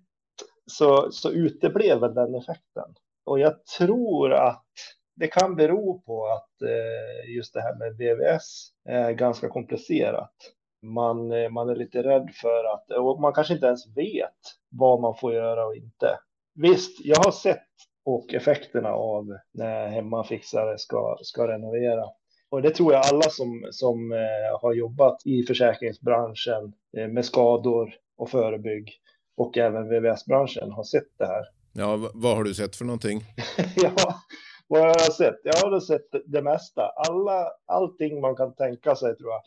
så, 0.65 1.11
så 1.11 1.31
uteblev 1.31 1.99
den 1.99 2.35
effekten. 2.35 2.95
Och 3.25 3.39
jag 3.39 3.65
tror 3.65 4.33
att 4.33 4.65
det 5.15 5.27
kan 5.27 5.55
bero 5.55 6.01
på 6.01 6.27
att 6.27 6.61
eh, 6.61 7.35
just 7.35 7.53
det 7.53 7.61
här 7.61 7.75
med 7.75 7.97
VVS 7.97 8.69
är 8.89 9.11
ganska 9.11 9.49
komplicerat. 9.49 10.35
Man, 10.81 11.31
eh, 11.31 11.49
man 11.49 11.69
är 11.69 11.75
lite 11.75 12.03
rädd 12.03 12.29
för 12.41 12.73
att, 12.73 12.91
och 12.91 13.21
man 13.21 13.33
kanske 13.33 13.53
inte 13.53 13.67
ens 13.67 13.97
vet 13.97 14.39
vad 14.69 15.01
man 15.01 15.15
får 15.15 15.33
göra 15.33 15.65
och 15.65 15.75
inte. 15.75 16.19
Visst, 16.55 17.05
jag 17.05 17.23
har 17.23 17.31
sett 17.31 17.67
och 18.05 18.33
effekterna 18.33 18.89
av 18.89 19.37
när 19.53 19.87
hemmafixare 19.87 20.77
ska, 20.77 21.17
ska 21.21 21.47
renovera. 21.47 22.05
Och 22.49 22.61
det 22.61 22.69
tror 22.69 22.93
jag 22.93 23.05
alla 23.05 23.29
som, 23.29 23.67
som 23.71 24.11
eh, 24.11 24.61
har 24.61 24.73
jobbat 24.73 25.21
i 25.25 25.43
försäkringsbranschen 25.43 26.73
eh, 26.97 27.07
med 27.07 27.25
skador 27.25 27.93
och 28.17 28.29
förebygg 28.29 28.91
och 29.37 29.57
även 29.57 29.89
VVS-branschen 29.89 30.71
har 30.71 30.83
sett 30.83 31.17
det 31.17 31.25
här. 31.25 31.43
Ja, 31.73 32.09
vad 32.13 32.35
har 32.35 32.43
du 32.43 32.53
sett 32.53 32.75
för 32.75 32.85
någonting? 32.85 33.21
ja, 33.75 34.15
vad 34.67 34.81
har 34.81 34.87
jag 34.87 35.13
sett? 35.13 35.39
Jag 35.43 35.69
har 35.69 35.79
sett 35.79 36.09
det 36.25 36.41
mesta. 36.41 36.81
Alla, 37.09 37.47
allting 37.65 38.21
man 38.21 38.35
kan 38.35 38.55
tänka 38.55 38.95
sig 38.95 39.17
tror 39.17 39.29
jag. 39.29 39.41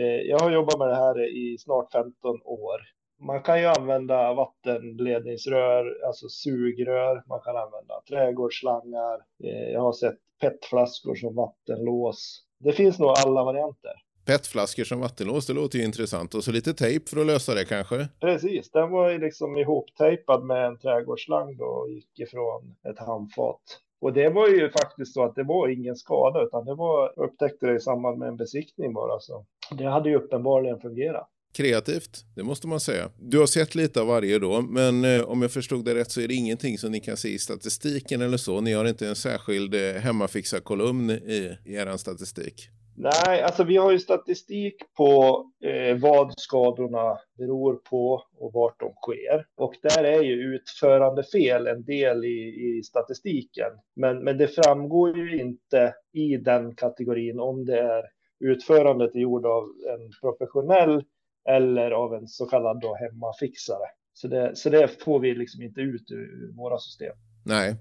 Eh, 0.00 0.20
jag 0.20 0.38
har 0.38 0.50
jobbat 0.50 0.78
med 0.78 0.88
det 0.88 0.96
här 0.96 1.36
i 1.36 1.58
snart 1.58 1.92
15 1.92 2.12
år. 2.44 2.80
Man 3.22 3.42
kan 3.42 3.60
ju 3.60 3.66
använda 3.66 4.34
vattenledningsrör, 4.34 6.06
alltså 6.06 6.28
sugrör. 6.28 7.22
Man 7.28 7.40
kan 7.40 7.56
använda 7.56 7.94
trädgårdsslangar. 8.08 9.14
Eh, 9.44 9.72
jag 9.72 9.80
har 9.80 9.92
sett 9.92 10.18
petflaskor 10.40 11.14
som 11.14 11.34
vattenlås. 11.34 12.44
Det 12.58 12.72
finns 12.72 12.98
nog 12.98 13.10
alla 13.26 13.44
varianter. 13.44 13.92
Petflaskor 14.26 14.84
som 14.84 15.00
vattenlås, 15.00 15.46
det 15.46 15.52
låter 15.52 15.78
ju 15.78 15.84
intressant. 15.84 16.34
Och 16.34 16.44
så 16.44 16.52
lite 16.52 16.74
tejp 16.74 17.10
för 17.10 17.20
att 17.20 17.26
lösa 17.26 17.54
det 17.54 17.64
kanske? 17.64 18.08
Precis, 18.20 18.70
den 18.70 18.90
var 18.90 19.10
ju 19.10 19.18
liksom 19.18 19.56
ihoptejpad 19.56 20.44
med 20.44 20.66
en 20.66 20.78
trädgårdsslang 20.78 21.56
då 21.56 21.64
och 21.64 21.90
gick 21.90 22.18
ifrån 22.18 22.76
ett 22.90 22.98
handfat. 22.98 23.62
Och 24.00 24.12
det 24.12 24.28
var 24.28 24.48
ju 24.48 24.70
faktiskt 24.70 25.14
så 25.14 25.24
att 25.24 25.34
det 25.34 25.42
var 25.42 25.68
ingen 25.68 25.96
skada 25.96 26.42
utan 26.42 26.64
det 26.64 26.74
var 26.74 27.20
upptäckte 27.24 27.66
det 27.66 27.76
i 27.76 27.80
samband 27.80 28.18
med 28.18 28.28
en 28.28 28.36
besiktning 28.36 28.92
bara 28.92 29.20
så. 29.20 29.46
Det 29.78 29.84
hade 29.84 30.08
ju 30.08 30.16
uppenbarligen 30.16 30.80
fungerat. 30.80 31.28
Kreativt, 31.52 32.24
det 32.34 32.42
måste 32.42 32.68
man 32.68 32.80
säga. 32.80 33.10
Du 33.18 33.38
har 33.38 33.46
sett 33.46 33.74
lite 33.74 34.00
av 34.00 34.06
varje 34.06 34.38
då, 34.38 34.60
men 34.60 35.04
eh, 35.04 35.22
om 35.22 35.42
jag 35.42 35.50
förstod 35.50 35.84
det 35.84 35.94
rätt 35.94 36.10
så 36.10 36.20
är 36.20 36.28
det 36.28 36.34
ingenting 36.34 36.78
som 36.78 36.92
ni 36.92 37.00
kan 37.00 37.16
se 37.16 37.28
i 37.28 37.38
statistiken 37.38 38.20
eller 38.22 38.36
så. 38.36 38.60
Ni 38.60 38.72
har 38.72 38.84
inte 38.84 39.08
en 39.08 39.16
särskild 39.16 39.74
eh, 39.74 40.00
hemmafixarkolumn 40.00 41.10
i, 41.10 41.56
i 41.64 41.74
er 41.74 41.96
statistik. 41.96 42.68
Nej, 42.96 43.42
alltså 43.42 43.64
vi 43.64 43.76
har 43.76 43.92
ju 43.92 43.98
statistik 43.98 44.74
på 44.96 45.44
eh, 45.64 45.98
vad 45.98 46.32
skadorna 46.36 47.18
beror 47.38 47.74
på 47.74 48.22
och 48.38 48.52
vart 48.52 48.80
de 48.80 48.92
sker. 48.92 49.46
Och 49.56 49.74
där 49.82 50.04
är 50.04 50.22
ju 50.22 50.54
utförandefel 50.54 51.66
en 51.66 51.84
del 51.84 52.24
i, 52.24 52.78
i 52.78 52.82
statistiken. 52.84 53.70
Men, 53.96 54.24
men 54.24 54.38
det 54.38 54.48
framgår 54.48 55.18
ju 55.18 55.40
inte 55.40 55.94
i 56.12 56.36
den 56.36 56.74
kategorin 56.74 57.40
om 57.40 57.64
det 57.64 57.80
är 57.80 58.02
utförandet 58.40 59.14
är 59.14 59.18
gjord 59.18 59.46
av 59.46 59.64
en 59.64 60.10
professionell 60.20 61.04
eller 61.48 61.90
av 61.90 62.14
en 62.14 62.28
så 62.28 62.46
kallad 62.46 62.80
då 62.80 62.94
hemmafixare. 62.94 63.86
Så 64.12 64.28
det, 64.28 64.56
så 64.56 64.70
det 64.70 65.02
får 65.02 65.20
vi 65.20 65.34
liksom 65.34 65.62
inte 65.62 65.80
ut 65.80 66.10
ur 66.10 66.52
våra 66.56 66.78
system. 66.78 67.16
Nej, 67.44 67.76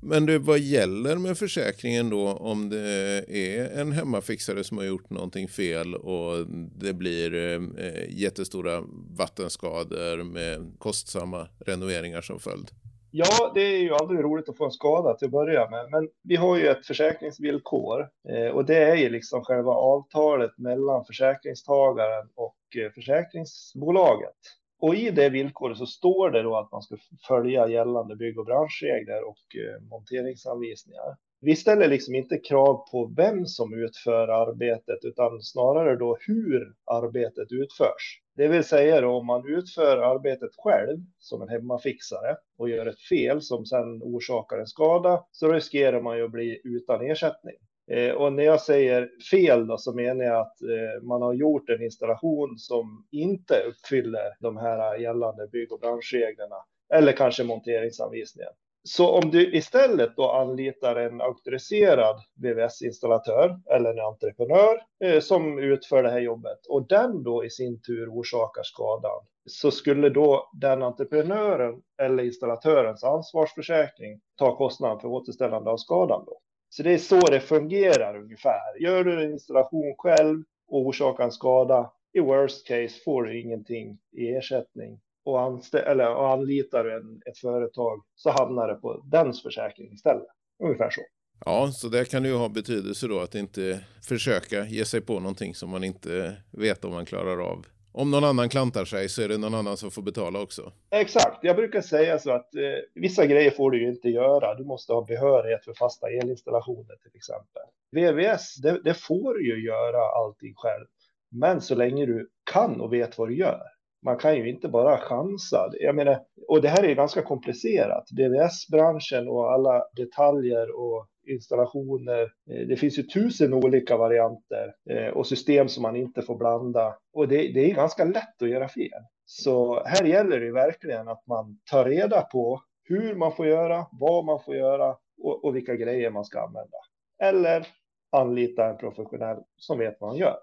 men 0.00 0.26
du, 0.26 0.38
vad 0.38 0.58
gäller 0.58 1.16
med 1.16 1.38
försäkringen 1.38 2.10
då 2.10 2.28
om 2.28 2.68
det 2.68 2.80
är 3.28 3.80
en 3.80 3.92
hemmafixare 3.92 4.64
som 4.64 4.78
har 4.78 4.84
gjort 4.84 5.10
någonting 5.10 5.48
fel 5.48 5.94
och 5.94 6.46
det 6.76 6.92
blir 6.92 7.34
eh, 7.34 7.60
jättestora 8.08 8.82
vattenskador 9.16 10.24
med 10.24 10.72
kostsamma 10.78 11.48
renoveringar 11.66 12.20
som 12.20 12.40
följd? 12.40 12.70
Ja, 13.14 13.52
det 13.54 13.60
är 13.60 13.78
ju 13.78 13.94
aldrig 13.94 14.24
roligt 14.24 14.48
att 14.48 14.56
få 14.56 14.64
en 14.64 14.70
skada 14.70 15.14
till 15.14 15.26
att 15.26 15.32
börja 15.32 15.70
med, 15.70 15.90
men 15.90 16.08
vi 16.22 16.36
har 16.36 16.56
ju 16.56 16.66
ett 16.68 16.86
försäkringsvillkor 16.86 18.08
eh, 18.28 18.46
och 18.46 18.64
det 18.64 18.76
är 18.76 18.96
ju 18.96 19.08
liksom 19.08 19.44
själva 19.44 19.70
avtalet 19.70 20.58
mellan 20.58 21.04
försäkringstagaren 21.04 22.28
och 22.34 22.56
eh, 22.76 22.92
försäkringsbolaget. 22.92 24.36
Och 24.80 24.94
i 24.94 25.10
det 25.10 25.28
villkoret 25.28 25.78
så 25.78 25.86
står 25.86 26.30
det 26.30 26.42
då 26.42 26.56
att 26.56 26.72
man 26.72 26.82
ska 26.82 26.96
följa 27.28 27.68
gällande 27.68 28.16
bygg 28.16 28.38
och 28.38 28.46
branschregler 28.46 29.28
och 29.28 29.56
eh, 29.56 29.82
monteringsanvisningar. 29.90 31.16
Vi 31.44 31.56
ställer 31.56 31.88
liksom 31.88 32.14
inte 32.14 32.38
krav 32.38 32.86
på 32.90 33.12
vem 33.16 33.46
som 33.46 33.74
utför 33.74 34.28
arbetet 34.28 35.04
utan 35.04 35.40
snarare 35.40 35.96
då 35.96 36.16
hur 36.20 36.74
arbetet 36.84 37.52
utförs. 37.52 38.20
Det 38.36 38.48
vill 38.48 38.64
säga 38.64 39.00
då 39.00 39.08
om 39.08 39.26
man 39.26 39.48
utför 39.48 39.96
arbetet 39.98 40.50
själv 40.58 40.98
som 41.18 41.42
en 41.42 41.48
hemmafixare 41.48 42.36
och 42.58 42.68
gör 42.68 42.86
ett 42.86 43.00
fel 43.00 43.42
som 43.42 43.66
sedan 43.66 44.02
orsakar 44.02 44.58
en 44.58 44.66
skada 44.66 45.24
så 45.30 45.52
riskerar 45.52 46.02
man 46.02 46.16
ju 46.16 46.24
att 46.24 46.30
bli 46.30 46.60
utan 46.64 47.06
ersättning. 47.06 47.56
Eh, 47.90 48.12
och 48.12 48.32
när 48.32 48.44
jag 48.44 48.60
säger 48.60 49.10
fel 49.30 49.66
då, 49.66 49.78
så 49.78 49.94
menar 49.94 50.24
jag 50.24 50.40
att 50.40 50.62
eh, 50.62 51.02
man 51.02 51.22
har 51.22 51.32
gjort 51.32 51.68
en 51.68 51.82
installation 51.82 52.58
som 52.58 53.06
inte 53.10 53.54
uppfyller 53.68 54.36
de 54.40 54.56
här 54.56 54.98
gällande 54.98 55.48
bygg 55.52 55.72
och 55.72 55.80
branschreglerna 55.80 56.56
eller 56.94 57.12
kanske 57.12 57.44
monteringsanvisningen. 57.44 58.52
Så 58.84 59.10
om 59.10 59.30
du 59.30 59.56
istället 59.56 60.16
då 60.16 60.30
anlitar 60.30 60.96
en 60.96 61.20
auktoriserad 61.20 62.16
VVS-installatör 62.34 63.60
eller 63.70 63.90
en 63.90 64.00
entreprenör 64.00 64.82
eh, 65.04 65.20
som 65.20 65.58
utför 65.58 66.02
det 66.02 66.10
här 66.10 66.20
jobbet 66.20 66.66
och 66.68 66.88
den 66.88 67.22
då 67.22 67.44
i 67.44 67.50
sin 67.50 67.82
tur 67.82 68.08
orsakar 68.08 68.62
skadan 68.62 69.26
så 69.46 69.70
skulle 69.70 70.08
då 70.08 70.50
den 70.60 70.82
entreprenören 70.82 71.82
eller 72.02 72.24
installatörens 72.24 73.04
ansvarsförsäkring 73.04 74.20
ta 74.38 74.56
kostnaden 74.56 75.00
för 75.00 75.08
återställande 75.08 75.70
av 75.70 75.76
skadan. 75.76 76.24
Då. 76.26 76.38
Så 76.68 76.82
det 76.82 76.92
är 76.92 76.98
så 76.98 77.20
det 77.20 77.40
fungerar 77.40 78.16
ungefär. 78.16 78.80
Gör 78.80 79.04
du 79.04 79.24
en 79.24 79.32
installation 79.32 79.94
själv 79.98 80.42
och 80.68 80.86
orsakar 80.86 81.24
en 81.24 81.32
skada, 81.32 81.92
i 82.12 82.20
worst 82.20 82.66
case 82.66 83.02
får 83.04 83.22
du 83.22 83.40
ingenting 83.40 83.98
i 84.12 84.28
ersättning. 84.28 85.00
Och, 85.24 85.74
eller, 85.74 86.14
och 86.14 86.28
anlitar 86.28 86.84
en, 86.84 87.22
ett 87.26 87.38
företag 87.38 88.02
så 88.14 88.30
hamnar 88.30 88.68
det 88.68 88.74
på 88.74 89.02
dens 89.04 89.42
försäkring 89.42 89.92
istället. 89.92 90.26
Ungefär 90.64 90.90
så. 90.90 91.00
Ja, 91.44 91.70
så 91.72 91.88
det 91.88 92.10
kan 92.10 92.24
ju 92.24 92.34
ha 92.34 92.48
betydelse 92.48 93.06
då 93.06 93.20
att 93.20 93.34
inte 93.34 93.80
försöka 94.08 94.64
ge 94.64 94.84
sig 94.84 95.00
på 95.00 95.20
någonting 95.20 95.54
som 95.54 95.70
man 95.70 95.84
inte 95.84 96.36
vet 96.50 96.84
om 96.84 96.92
man 96.92 97.06
klarar 97.06 97.38
av 97.38 97.66
om 97.94 98.10
någon 98.10 98.24
annan 98.24 98.48
klantar 98.48 98.84
sig 98.84 99.08
så 99.08 99.22
är 99.22 99.28
det 99.28 99.38
någon 99.38 99.54
annan 99.54 99.76
som 99.76 99.90
får 99.90 100.02
betala 100.02 100.40
också. 100.40 100.72
Exakt, 100.90 101.38
jag 101.42 101.56
brukar 101.56 101.80
säga 101.80 102.18
så 102.18 102.30
att 102.30 102.54
eh, 102.54 102.60
vissa 102.94 103.26
grejer 103.26 103.50
får 103.50 103.70
du 103.70 103.82
ju 103.82 103.88
inte 103.88 104.08
göra. 104.08 104.54
Du 104.54 104.64
måste 104.64 104.92
ha 104.92 105.04
behörighet 105.04 105.64
för 105.64 105.74
fasta 105.74 106.10
elinstallationer 106.10 106.96
till 107.02 107.12
exempel. 107.14 107.62
VVS, 107.92 108.56
det, 108.56 108.80
det 108.84 108.94
får 108.94 109.34
du 109.34 109.46
ju 109.46 109.66
göra 109.66 109.98
allting 109.98 110.54
själv. 110.56 110.86
Men 111.30 111.60
så 111.60 111.74
länge 111.74 112.06
du 112.06 112.30
kan 112.52 112.80
och 112.80 112.92
vet 112.92 113.18
vad 113.18 113.28
du 113.28 113.36
gör. 113.36 113.62
Man 114.04 114.16
kan 114.16 114.36
ju 114.36 114.48
inte 114.48 114.68
bara 114.68 114.98
chansa. 114.98 115.70
Jag 115.80 115.94
menar, 115.94 116.20
och 116.48 116.62
det 116.62 116.68
här 116.68 116.84
är 116.84 116.94
ganska 116.94 117.22
komplicerat. 117.22 118.04
VVS-branschen 118.12 119.28
och 119.28 119.52
alla 119.52 119.84
detaljer 119.96 120.80
och 120.80 121.06
installationer. 121.28 122.22
Eh, 122.22 122.66
det 122.68 122.76
finns 122.76 122.98
ju 122.98 123.02
tusen 123.02 123.54
olika 123.54 123.96
varianter 123.96 124.74
eh, 124.90 125.08
och 125.08 125.26
system 125.26 125.68
som 125.68 125.82
man 125.82 125.96
inte 125.96 126.22
får 126.22 126.36
blanda. 126.38 126.96
Och 127.12 127.28
det, 127.28 127.36
det 127.36 127.70
är 127.70 127.74
ganska 127.74 128.04
lätt 128.04 128.42
att 128.42 128.48
göra 128.48 128.68
fel. 128.68 129.00
Så 129.24 129.84
här 129.84 130.04
gäller 130.04 130.40
det 130.40 130.52
verkligen 130.52 131.08
att 131.08 131.26
man 131.26 131.58
tar 131.70 131.84
reda 131.84 132.20
på 132.22 132.60
hur 132.84 133.14
man 133.14 133.36
får 133.36 133.46
göra, 133.46 133.86
vad 133.92 134.24
man 134.24 134.40
får 134.44 134.56
göra 134.56 134.96
och, 135.22 135.44
och 135.44 135.56
vilka 135.56 135.76
grejer 135.76 136.10
man 136.10 136.24
ska 136.24 136.40
använda. 136.40 136.78
Eller 137.22 137.66
anlita 138.12 138.66
en 138.66 138.76
professionell 138.76 139.38
som 139.56 139.78
vet 139.78 139.96
vad 140.00 140.10
han 140.10 140.18
gör. 140.18 140.36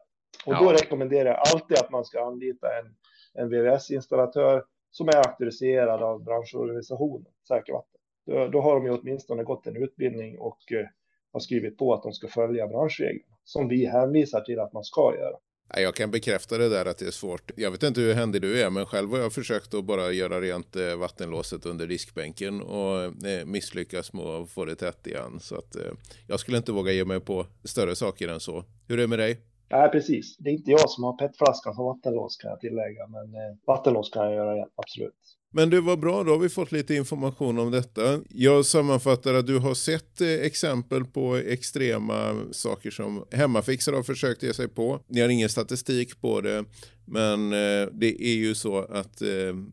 Och 0.46 0.54
ja. 0.54 0.60
då 0.60 0.72
rekommenderar 0.72 1.30
jag 1.30 1.40
alltid 1.54 1.78
att 1.78 1.92
man 1.92 2.06
ska 2.06 2.26
anlita 2.26 2.68
en, 2.80 2.96
en 3.40 3.50
VVS-installatör 3.50 4.64
som 4.92 5.08
är 5.08 5.16
auktoriserad 5.16 6.04
av 6.04 6.24
branschorganisationen 6.24 7.32
Säker 7.48 7.74
Vatten. 7.74 8.02
Då, 8.26 8.48
då 8.48 8.62
har 8.62 8.76
de 8.76 8.86
ju 8.86 8.92
åtminstone 8.92 9.44
gått 9.44 9.68
en 9.68 9.84
utbildning 9.84 10.40
och 10.40 10.72
eh, 10.72 10.88
har 11.34 11.40
skrivit 11.40 11.78
på 11.78 11.94
att 11.94 12.04
de 12.04 12.14
ska 12.14 12.28
följa 12.28 12.68
branschreglerna 12.68 13.36
som 13.44 13.68
vi 13.68 13.86
hänvisar 13.86 14.42
till 14.42 14.60
att 14.60 14.74
man 14.74 14.84
ska 14.84 15.16
göra. 15.16 15.38
Jag 15.78 15.96
kan 15.96 16.12
bekräfta 16.12 16.58
det 16.58 16.70
där 16.70 16.86
att 16.86 16.98
det 16.98 17.06
är 17.06 17.12
svårt. 17.12 17.52
Jag 17.56 17.72
vet 17.72 17.84
inte 17.84 18.02
hur 18.02 18.14
händig 18.14 18.42
du 18.42 18.62
är, 18.62 18.70
men 18.70 18.86
själv 18.86 19.12
har 19.12 19.20
jag 19.20 19.34
försökt 19.34 19.74
att 19.74 19.86
bara 19.86 20.12
göra 20.12 20.42
rent 20.42 20.76
eh, 20.76 20.96
vattenlåset 20.96 21.66
under 21.66 21.88
diskbänken 21.88 22.62
och 22.62 23.04
eh, 23.28 23.46
misslyckas 23.46 24.14
med 24.14 24.26
att 24.26 24.50
få 24.50 24.66
det 24.66 24.76
tätt 24.76 25.08
igen. 25.08 25.40
Så 25.40 25.56
att 25.56 25.76
eh, 25.76 25.92
jag 26.28 26.40
skulle 26.40 26.58
inte 26.58 26.72
våga 26.72 26.92
ge 26.92 27.06
mig 27.06 27.20
på 27.20 27.46
större 27.64 27.96
saker 27.96 28.28
än 28.28 28.40
så. 28.40 28.64
Hur 28.88 28.98
är 28.98 29.02
det 29.02 29.08
med 29.08 29.20
dig? 29.20 29.49
Nej, 29.72 29.90
precis. 29.92 30.38
Det 30.38 30.50
är 30.50 30.54
inte 30.54 30.72
jag 30.72 30.90
som 30.90 31.04
har 31.04 31.14
petflaskan 31.14 31.76
som 31.76 31.86
vattenlås 31.86 32.38
kan 32.38 32.50
jag 32.50 32.60
tillägga, 32.60 33.08
men 33.08 33.24
eh, 33.24 33.58
vattenlås 33.68 34.10
kan 34.10 34.26
jag 34.26 34.34
göra 34.34 34.56
igen, 34.56 34.68
absolut. 34.76 35.16
Men 35.52 35.70
det 35.70 35.82
var 35.82 35.98
bra, 35.98 36.24
då 36.24 36.32
har 36.32 36.40
vi 36.40 36.50
fått 36.50 36.72
lite 36.72 36.96
information 36.96 37.60
om 37.60 37.72
detta. 37.72 38.20
Jag 38.30 38.66
sammanfattar 38.66 39.34
att 39.34 39.48
du 39.48 39.58
har 39.58 39.74
sett 39.74 40.22
eh, 40.22 40.28
exempel 40.28 41.06
på 41.06 41.36
extrema 41.36 42.36
saker 42.52 42.92
som 42.92 43.26
hemmafixare 43.32 43.96
har 43.96 44.04
försökt 44.04 44.44
ge 44.44 44.54
sig 44.54 44.68
på. 44.68 45.00
Ni 45.08 45.22
har 45.22 45.30
ingen 45.30 45.50
statistik 45.50 46.22
på 46.22 46.42
det, 46.42 46.66
men 47.06 47.54
eh, 47.54 47.88
det 47.92 48.24
är 48.24 48.36
ju 48.36 48.56
så 48.56 48.78
att 48.80 49.22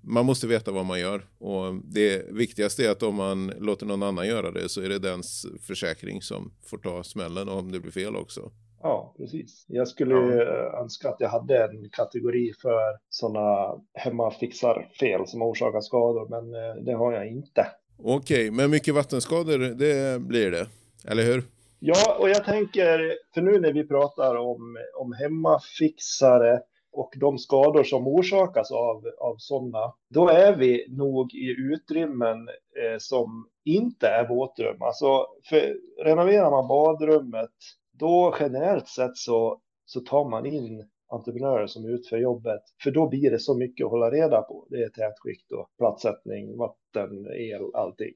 man 0.02 0.26
måste 0.26 0.46
veta 0.46 0.72
vad 0.72 0.86
man 0.86 1.00
gör. 1.00 1.26
Och 1.38 1.74
det 1.84 2.26
viktigaste 2.30 2.86
är 2.86 2.90
att 2.90 3.02
om 3.02 3.14
man 3.14 3.52
låter 3.58 3.86
någon 3.86 4.02
annan 4.02 4.26
göra 4.26 4.50
det 4.50 4.68
så 4.68 4.80
är 4.82 4.88
det 4.88 4.98
dens 4.98 5.46
försäkring 5.60 6.22
som 6.22 6.52
får 6.66 6.78
ta 6.78 7.04
smällen 7.04 7.48
om 7.48 7.72
det 7.72 7.80
blir 7.80 7.92
fel 7.92 8.16
också. 8.16 8.50
Ja, 8.86 9.14
precis. 9.16 9.64
Jag 9.68 9.88
skulle 9.88 10.14
ja. 10.14 10.80
önska 10.82 11.08
att 11.08 11.20
jag 11.20 11.28
hade 11.28 11.64
en 11.64 11.88
kategori 11.92 12.52
för 12.62 12.80
sådana 13.08 13.74
hemmafixarfel 13.94 15.26
som 15.26 15.42
orsakar 15.42 15.80
skador, 15.80 16.28
men 16.28 16.50
det 16.84 16.92
har 16.92 17.12
jag 17.12 17.26
inte. 17.28 17.66
Okej, 17.98 18.50
men 18.50 18.70
mycket 18.70 18.94
vattenskador, 18.94 19.58
det 19.58 20.20
blir 20.20 20.50
det, 20.50 20.66
eller 21.08 21.22
hur? 21.22 21.42
Ja, 21.78 22.16
och 22.20 22.28
jag 22.28 22.44
tänker, 22.44 23.16
för 23.34 23.40
nu 23.40 23.60
när 23.60 23.72
vi 23.72 23.86
pratar 23.86 24.36
om, 24.36 24.78
om 25.00 25.12
hemmafixare 25.12 26.60
och 26.92 27.12
de 27.16 27.38
skador 27.38 27.84
som 27.84 28.06
orsakas 28.06 28.70
av, 28.70 29.04
av 29.18 29.36
sådana, 29.38 29.92
då 30.10 30.28
är 30.28 30.56
vi 30.56 30.86
nog 30.88 31.34
i 31.34 31.56
utrymmen 31.58 32.48
eh, 32.48 32.98
som 32.98 33.48
inte 33.64 34.06
är 34.08 34.28
våtrum. 34.28 34.82
Alltså, 34.82 35.26
för 35.48 35.76
renoverar 36.04 36.50
man 36.50 36.68
badrummet, 36.68 37.50
då 37.98 38.36
generellt 38.40 38.88
sett 38.88 39.16
så, 39.16 39.60
så 39.84 40.00
tar 40.00 40.28
man 40.28 40.46
in 40.46 40.88
entreprenörer 41.08 41.66
som 41.66 41.86
utför 41.86 42.18
jobbet, 42.18 42.60
för 42.82 42.90
då 42.90 43.08
blir 43.08 43.30
det 43.30 43.38
så 43.38 43.54
mycket 43.54 43.84
att 43.84 43.90
hålla 43.90 44.10
reda 44.10 44.42
på. 44.42 44.66
Det 44.70 44.76
är 44.76 44.88
tätskikt 44.88 45.52
och 45.52 45.68
platssättning, 45.78 46.56
vatten, 46.56 47.26
el, 47.32 47.74
allting. 47.74 48.14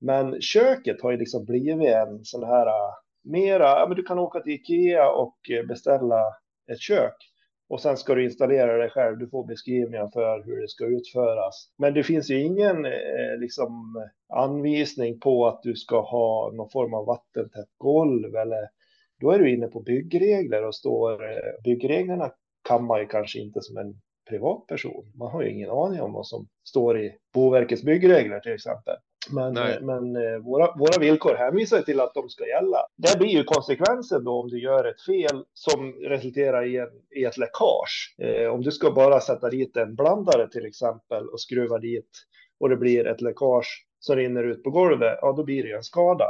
Men 0.00 0.40
köket 0.40 1.02
har 1.02 1.10
ju 1.10 1.16
liksom 1.16 1.44
blivit 1.44 1.88
en 1.88 2.24
sån 2.24 2.44
här 2.44 2.66
äh, 2.66 2.94
mera, 3.24 3.64
ja, 3.64 3.84
men 3.88 3.96
du 3.96 4.02
kan 4.02 4.18
åka 4.18 4.40
till 4.40 4.52
Ikea 4.52 5.10
och 5.10 5.38
beställa 5.68 6.20
ett 6.72 6.80
kök 6.80 7.16
och 7.68 7.80
sen 7.80 7.96
ska 7.96 8.14
du 8.14 8.24
installera 8.24 8.76
det 8.82 8.90
själv. 8.90 9.18
Du 9.18 9.28
får 9.28 9.46
beskrivningar 9.46 10.10
för 10.12 10.44
hur 10.44 10.60
det 10.60 10.68
ska 10.68 10.86
utföras. 10.86 11.70
Men 11.78 11.94
det 11.94 12.02
finns 12.02 12.30
ju 12.30 12.42
ingen 12.42 12.84
eh, 12.84 13.38
liksom, 13.40 14.02
anvisning 14.34 15.20
på 15.20 15.46
att 15.46 15.62
du 15.62 15.74
ska 15.74 16.00
ha 16.00 16.52
någon 16.54 16.70
form 16.70 16.94
av 16.94 17.06
vattentätt 17.06 17.68
golv 17.78 18.36
eller 18.36 18.68
då 19.24 19.30
är 19.30 19.38
du 19.38 19.50
inne 19.50 19.66
på 19.66 19.80
byggregler 19.80 20.64
och 20.64 20.74
står 20.74 21.24
eh, 21.24 21.62
byggreglerna 21.64 22.32
kan 22.68 22.84
man 22.84 23.00
ju 23.00 23.06
kanske 23.06 23.38
inte 23.38 23.60
som 23.62 23.76
en 23.76 23.94
privatperson. 24.28 25.12
Man 25.14 25.30
har 25.30 25.42
ju 25.42 25.50
ingen 25.50 25.70
aning 25.70 26.00
om 26.00 26.12
vad 26.12 26.26
som 26.26 26.48
står 26.64 27.00
i 27.00 27.16
Boverkets 27.34 27.82
byggregler 27.82 28.40
till 28.40 28.52
exempel. 28.52 28.94
Men, 29.30 29.54
men 29.86 30.16
eh, 30.16 30.38
våra, 30.38 30.74
våra 30.78 30.98
villkor 31.00 31.34
hänvisar 31.34 31.82
till 31.82 32.00
att 32.00 32.14
de 32.14 32.28
ska 32.28 32.46
gälla. 32.46 32.78
Det 32.96 33.18
blir 33.18 33.28
ju 33.28 33.44
konsekvensen 33.44 34.24
då 34.24 34.40
om 34.40 34.48
du 34.48 34.60
gör 34.60 34.84
ett 34.84 35.02
fel 35.02 35.44
som 35.54 35.92
resulterar 35.92 36.66
i, 36.66 36.76
en, 36.76 36.90
i 37.16 37.24
ett 37.24 37.38
läckage. 37.38 38.14
Eh, 38.18 38.48
om 38.48 38.62
du 38.62 38.70
ska 38.70 38.90
bara 38.90 39.20
sätta 39.20 39.50
dit 39.50 39.76
en 39.76 39.94
blandare 39.94 40.48
till 40.48 40.66
exempel 40.66 41.28
och 41.28 41.40
skruva 41.40 41.78
dit 41.78 42.10
och 42.60 42.68
det 42.68 42.76
blir 42.76 43.06
ett 43.06 43.20
läckage 43.20 43.86
som 43.98 44.16
rinner 44.16 44.44
ut 44.44 44.62
på 44.62 44.70
golvet, 44.70 45.18
ja 45.20 45.32
då 45.32 45.44
blir 45.44 45.62
det 45.62 45.68
ju 45.68 45.74
en 45.74 45.82
skada. 45.82 46.24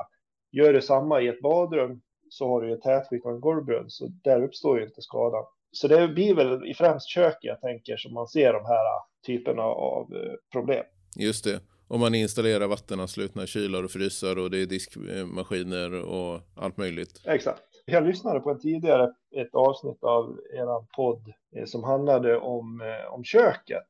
Gör 0.52 0.72
du 0.72 0.80
samma 0.80 1.20
i 1.20 1.28
ett 1.28 1.40
badrum 1.40 2.00
så 2.34 2.48
har 2.48 2.60
du 2.60 2.70
ju 2.70 2.76
tätskikt 2.76 3.24
och 3.24 3.32
en 3.32 3.40
golvbrunn, 3.40 3.90
så 3.90 4.08
där 4.24 4.42
uppstår 4.42 4.78
ju 4.78 4.84
inte 4.84 5.02
skadan. 5.02 5.44
Så 5.72 5.88
det 5.88 6.08
blir 6.08 6.34
väl 6.34 6.66
i 6.66 6.74
främst 6.74 7.08
köket 7.08 7.38
jag 7.42 7.60
tänker 7.60 7.96
som 7.96 8.14
man 8.14 8.28
ser 8.28 8.52
de 8.52 8.64
här 8.64 8.84
typerna 9.26 9.62
av 9.62 10.14
eh, 10.14 10.32
problem. 10.52 10.84
Just 11.16 11.44
det. 11.44 11.60
Om 11.88 12.00
man 12.00 12.14
installerar 12.14 12.66
vattenanslutna 12.66 13.46
kylar 13.46 13.82
och 13.82 13.90
frysar 13.90 14.38
och 14.38 14.50
det 14.50 14.62
är 14.62 14.66
diskmaskiner 14.66 16.04
och 16.04 16.40
allt 16.56 16.76
möjligt. 16.76 17.22
Exakt. 17.24 17.62
Jag 17.86 18.06
lyssnade 18.06 18.40
på 18.40 18.50
en 18.50 18.60
tidigare 18.60 19.12
ett 19.36 19.54
avsnitt 19.54 20.04
av 20.04 20.38
er 20.52 20.96
podd 20.96 21.32
eh, 21.56 21.64
som 21.64 21.84
handlade 21.84 22.38
om, 22.38 22.80
eh, 22.80 23.14
om 23.14 23.24
köket. 23.24 23.88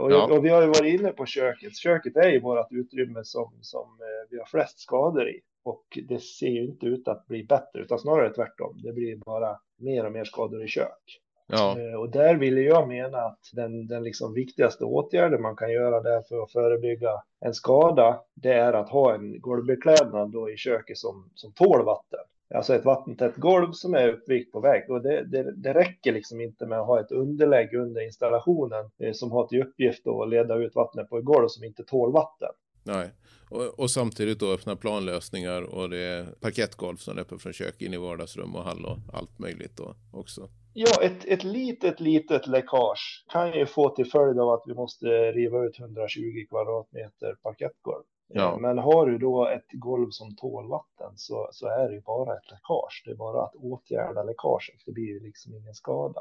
Och, 0.00 0.12
ja. 0.12 0.32
och, 0.32 0.44
vi 0.44 0.48
har 0.48 0.62
ju 0.62 0.68
varit 0.68 1.00
inne 1.00 1.12
på 1.12 1.26
köket. 1.26 1.76
Köket 1.76 2.16
är 2.16 2.30
ju 2.30 2.40
vårt 2.40 2.72
utrymme 2.72 3.20
som, 3.24 3.58
som 3.60 3.98
vi 4.30 4.38
har 4.38 4.46
flest 4.46 4.80
skador 4.80 5.28
i. 5.28 5.40
Och 5.68 5.98
det 6.08 6.22
ser 6.22 6.48
ju 6.48 6.64
inte 6.64 6.86
ut 6.86 7.08
att 7.08 7.26
bli 7.26 7.44
bättre, 7.44 7.80
utan 7.80 7.98
snarare 7.98 8.34
tvärtom. 8.34 8.80
Det 8.82 8.92
blir 8.92 9.16
bara 9.16 9.60
mer 9.76 10.06
och 10.06 10.12
mer 10.12 10.24
skador 10.24 10.64
i 10.64 10.68
kök. 10.68 11.20
Ja. 11.46 11.76
Eh, 11.80 12.00
och 12.00 12.10
där 12.10 12.34
vill 12.34 12.58
jag 12.58 12.88
mena 12.88 13.18
att 13.18 13.40
den, 13.52 13.86
den 13.86 14.04
liksom 14.04 14.34
viktigaste 14.34 14.84
åtgärden 14.84 15.42
man 15.42 15.56
kan 15.56 15.72
göra 15.72 16.00
där 16.00 16.22
för 16.22 16.42
att 16.42 16.52
förebygga 16.52 17.10
en 17.40 17.54
skada, 17.54 18.20
det 18.34 18.52
är 18.52 18.72
att 18.72 18.88
ha 18.88 19.14
en 19.14 19.40
golvbeklädnad 19.40 20.30
då 20.32 20.50
i 20.50 20.56
köket 20.56 20.98
som, 20.98 21.30
som 21.34 21.52
tål 21.52 21.84
vatten. 21.84 22.20
Alltså 22.54 22.74
ett 22.74 22.84
vattentätt 22.84 23.36
golv 23.36 23.72
som 23.72 23.94
är 23.94 24.08
uppvikt 24.08 24.52
på 24.52 24.60
vägg. 24.60 24.90
Och 24.90 25.02
det, 25.02 25.24
det, 25.24 25.52
det, 25.56 25.74
räcker 25.74 26.12
liksom 26.12 26.40
inte 26.40 26.66
med 26.66 26.80
att 26.80 26.86
ha 26.86 27.00
ett 27.00 27.12
underlägg 27.12 27.74
under 27.74 28.00
installationen 28.00 28.90
eh, 28.98 29.12
som 29.12 29.32
har 29.32 29.46
till 29.46 29.62
uppgift 29.62 30.06
att 30.06 30.28
leda 30.28 30.54
ut 30.54 30.74
vattnet 30.74 31.08
på 31.08 31.18
ett 31.18 31.24
golv 31.24 31.48
som 31.48 31.64
inte 31.64 31.84
tål 31.84 32.12
vatten. 32.12 32.50
Nej, 32.82 33.10
och, 33.50 33.80
och, 33.80 33.90
samtidigt 33.90 34.40
då 34.40 34.52
öppna 34.52 34.76
planlösningar 34.76 35.62
och 35.62 35.90
det 35.90 35.98
är 35.98 36.24
parkettgolv 36.24 36.96
som 36.96 37.16
löper 37.16 37.38
från 37.38 37.52
kök 37.52 37.82
in 37.82 37.94
i 37.94 37.96
vardagsrum 37.96 38.56
och 38.56 38.64
hall 38.64 38.84
och 38.84 38.98
allt 39.12 39.38
möjligt 39.38 39.76
då 39.76 39.94
också. 40.12 40.48
Ja, 40.72 41.02
ett, 41.02 41.24
ett 41.24 41.44
litet, 41.44 42.00
litet 42.00 42.46
läckage 42.46 43.24
kan 43.32 43.52
ju 43.52 43.66
få 43.66 43.88
till 43.88 44.10
följd 44.10 44.38
av 44.38 44.48
att 44.48 44.62
vi 44.66 44.74
måste 44.74 45.06
riva 45.32 45.64
ut 45.64 45.80
120 45.80 46.46
kvadratmeter 46.48 47.34
parkettgolv. 47.42 48.04
Ja. 48.28 48.52
Eh, 48.52 48.58
men 48.58 48.78
har 48.78 49.06
du 49.06 49.18
då 49.18 49.48
ett 49.48 49.72
golv 49.72 50.10
som 50.10 50.36
tål 50.36 50.68
vatten 50.68 51.12
så, 51.16 51.48
så 51.52 51.66
är 51.66 51.88
det 51.88 51.94
ju 51.94 52.00
bara 52.00 52.36
ett 52.36 52.50
läckage. 52.50 53.02
Det 53.04 53.10
är 53.10 53.14
bara 53.14 53.44
att 53.44 53.54
åtgärda 53.54 54.22
läckaget. 54.22 54.82
Det 54.86 54.92
blir 54.92 55.08
ju 55.08 55.20
liksom 55.20 55.54
ingen 55.54 55.74
skada. 55.74 56.20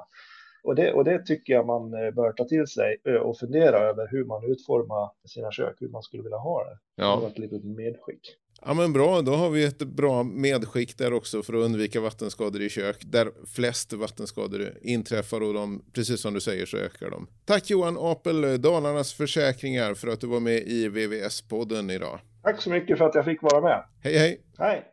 Och 0.63 0.75
det, 0.75 0.93
och 0.93 1.03
det 1.03 1.25
tycker 1.25 1.53
jag 1.53 1.65
man 1.65 1.93
eh, 1.93 2.11
bör 2.11 2.31
ta 2.31 2.45
till 2.45 2.67
sig 2.67 2.97
och 3.21 3.37
fundera 3.37 3.77
över 3.79 4.07
hur 4.11 4.25
man 4.25 4.43
utformar 4.51 5.11
sina 5.25 5.51
kök, 5.51 5.75
hur 5.79 5.89
man 5.89 6.03
skulle 6.03 6.23
vilja 6.23 6.37
ha 6.37 6.63
det. 6.63 6.77
Ja. 6.95 7.15
Det 7.15 7.21
var 7.21 7.29
ett 7.29 7.39
litet 7.39 7.63
medskick. 7.63 8.37
Ja 8.65 8.73
men 8.73 8.93
bra, 8.93 9.21
då 9.21 9.31
har 9.31 9.49
vi 9.49 9.63
ett 9.63 9.77
bra 9.77 10.23
medskick 10.23 10.97
där 10.97 11.13
också 11.13 11.43
för 11.43 11.53
att 11.53 11.65
undvika 11.65 12.01
vattenskador 12.01 12.61
i 12.61 12.69
kök. 12.69 12.97
Där 13.01 13.31
flest 13.55 13.93
vattenskador 13.93 14.73
inträffar 14.81 15.41
och 15.43 15.53
de, 15.53 15.85
precis 15.93 16.21
som 16.21 16.33
du 16.33 16.41
säger 16.41 16.65
så 16.65 16.77
ökar 16.77 17.09
de. 17.09 17.27
Tack 17.45 17.69
Johan 17.69 17.97
Apel, 17.99 18.61
Dalarnas 18.61 19.13
Försäkringar 19.13 19.93
för 19.93 20.07
att 20.07 20.21
du 20.21 20.27
var 20.27 20.39
med 20.39 20.57
i 20.57 20.89
VVS-podden 20.89 21.91
idag. 21.91 22.19
Tack 22.43 22.61
så 22.61 22.69
mycket 22.69 22.97
för 22.97 23.05
att 23.05 23.15
jag 23.15 23.25
fick 23.25 23.41
vara 23.41 23.61
med. 23.61 23.83
Hej 24.03 24.17
hej. 24.17 24.41
Hej. 24.57 24.83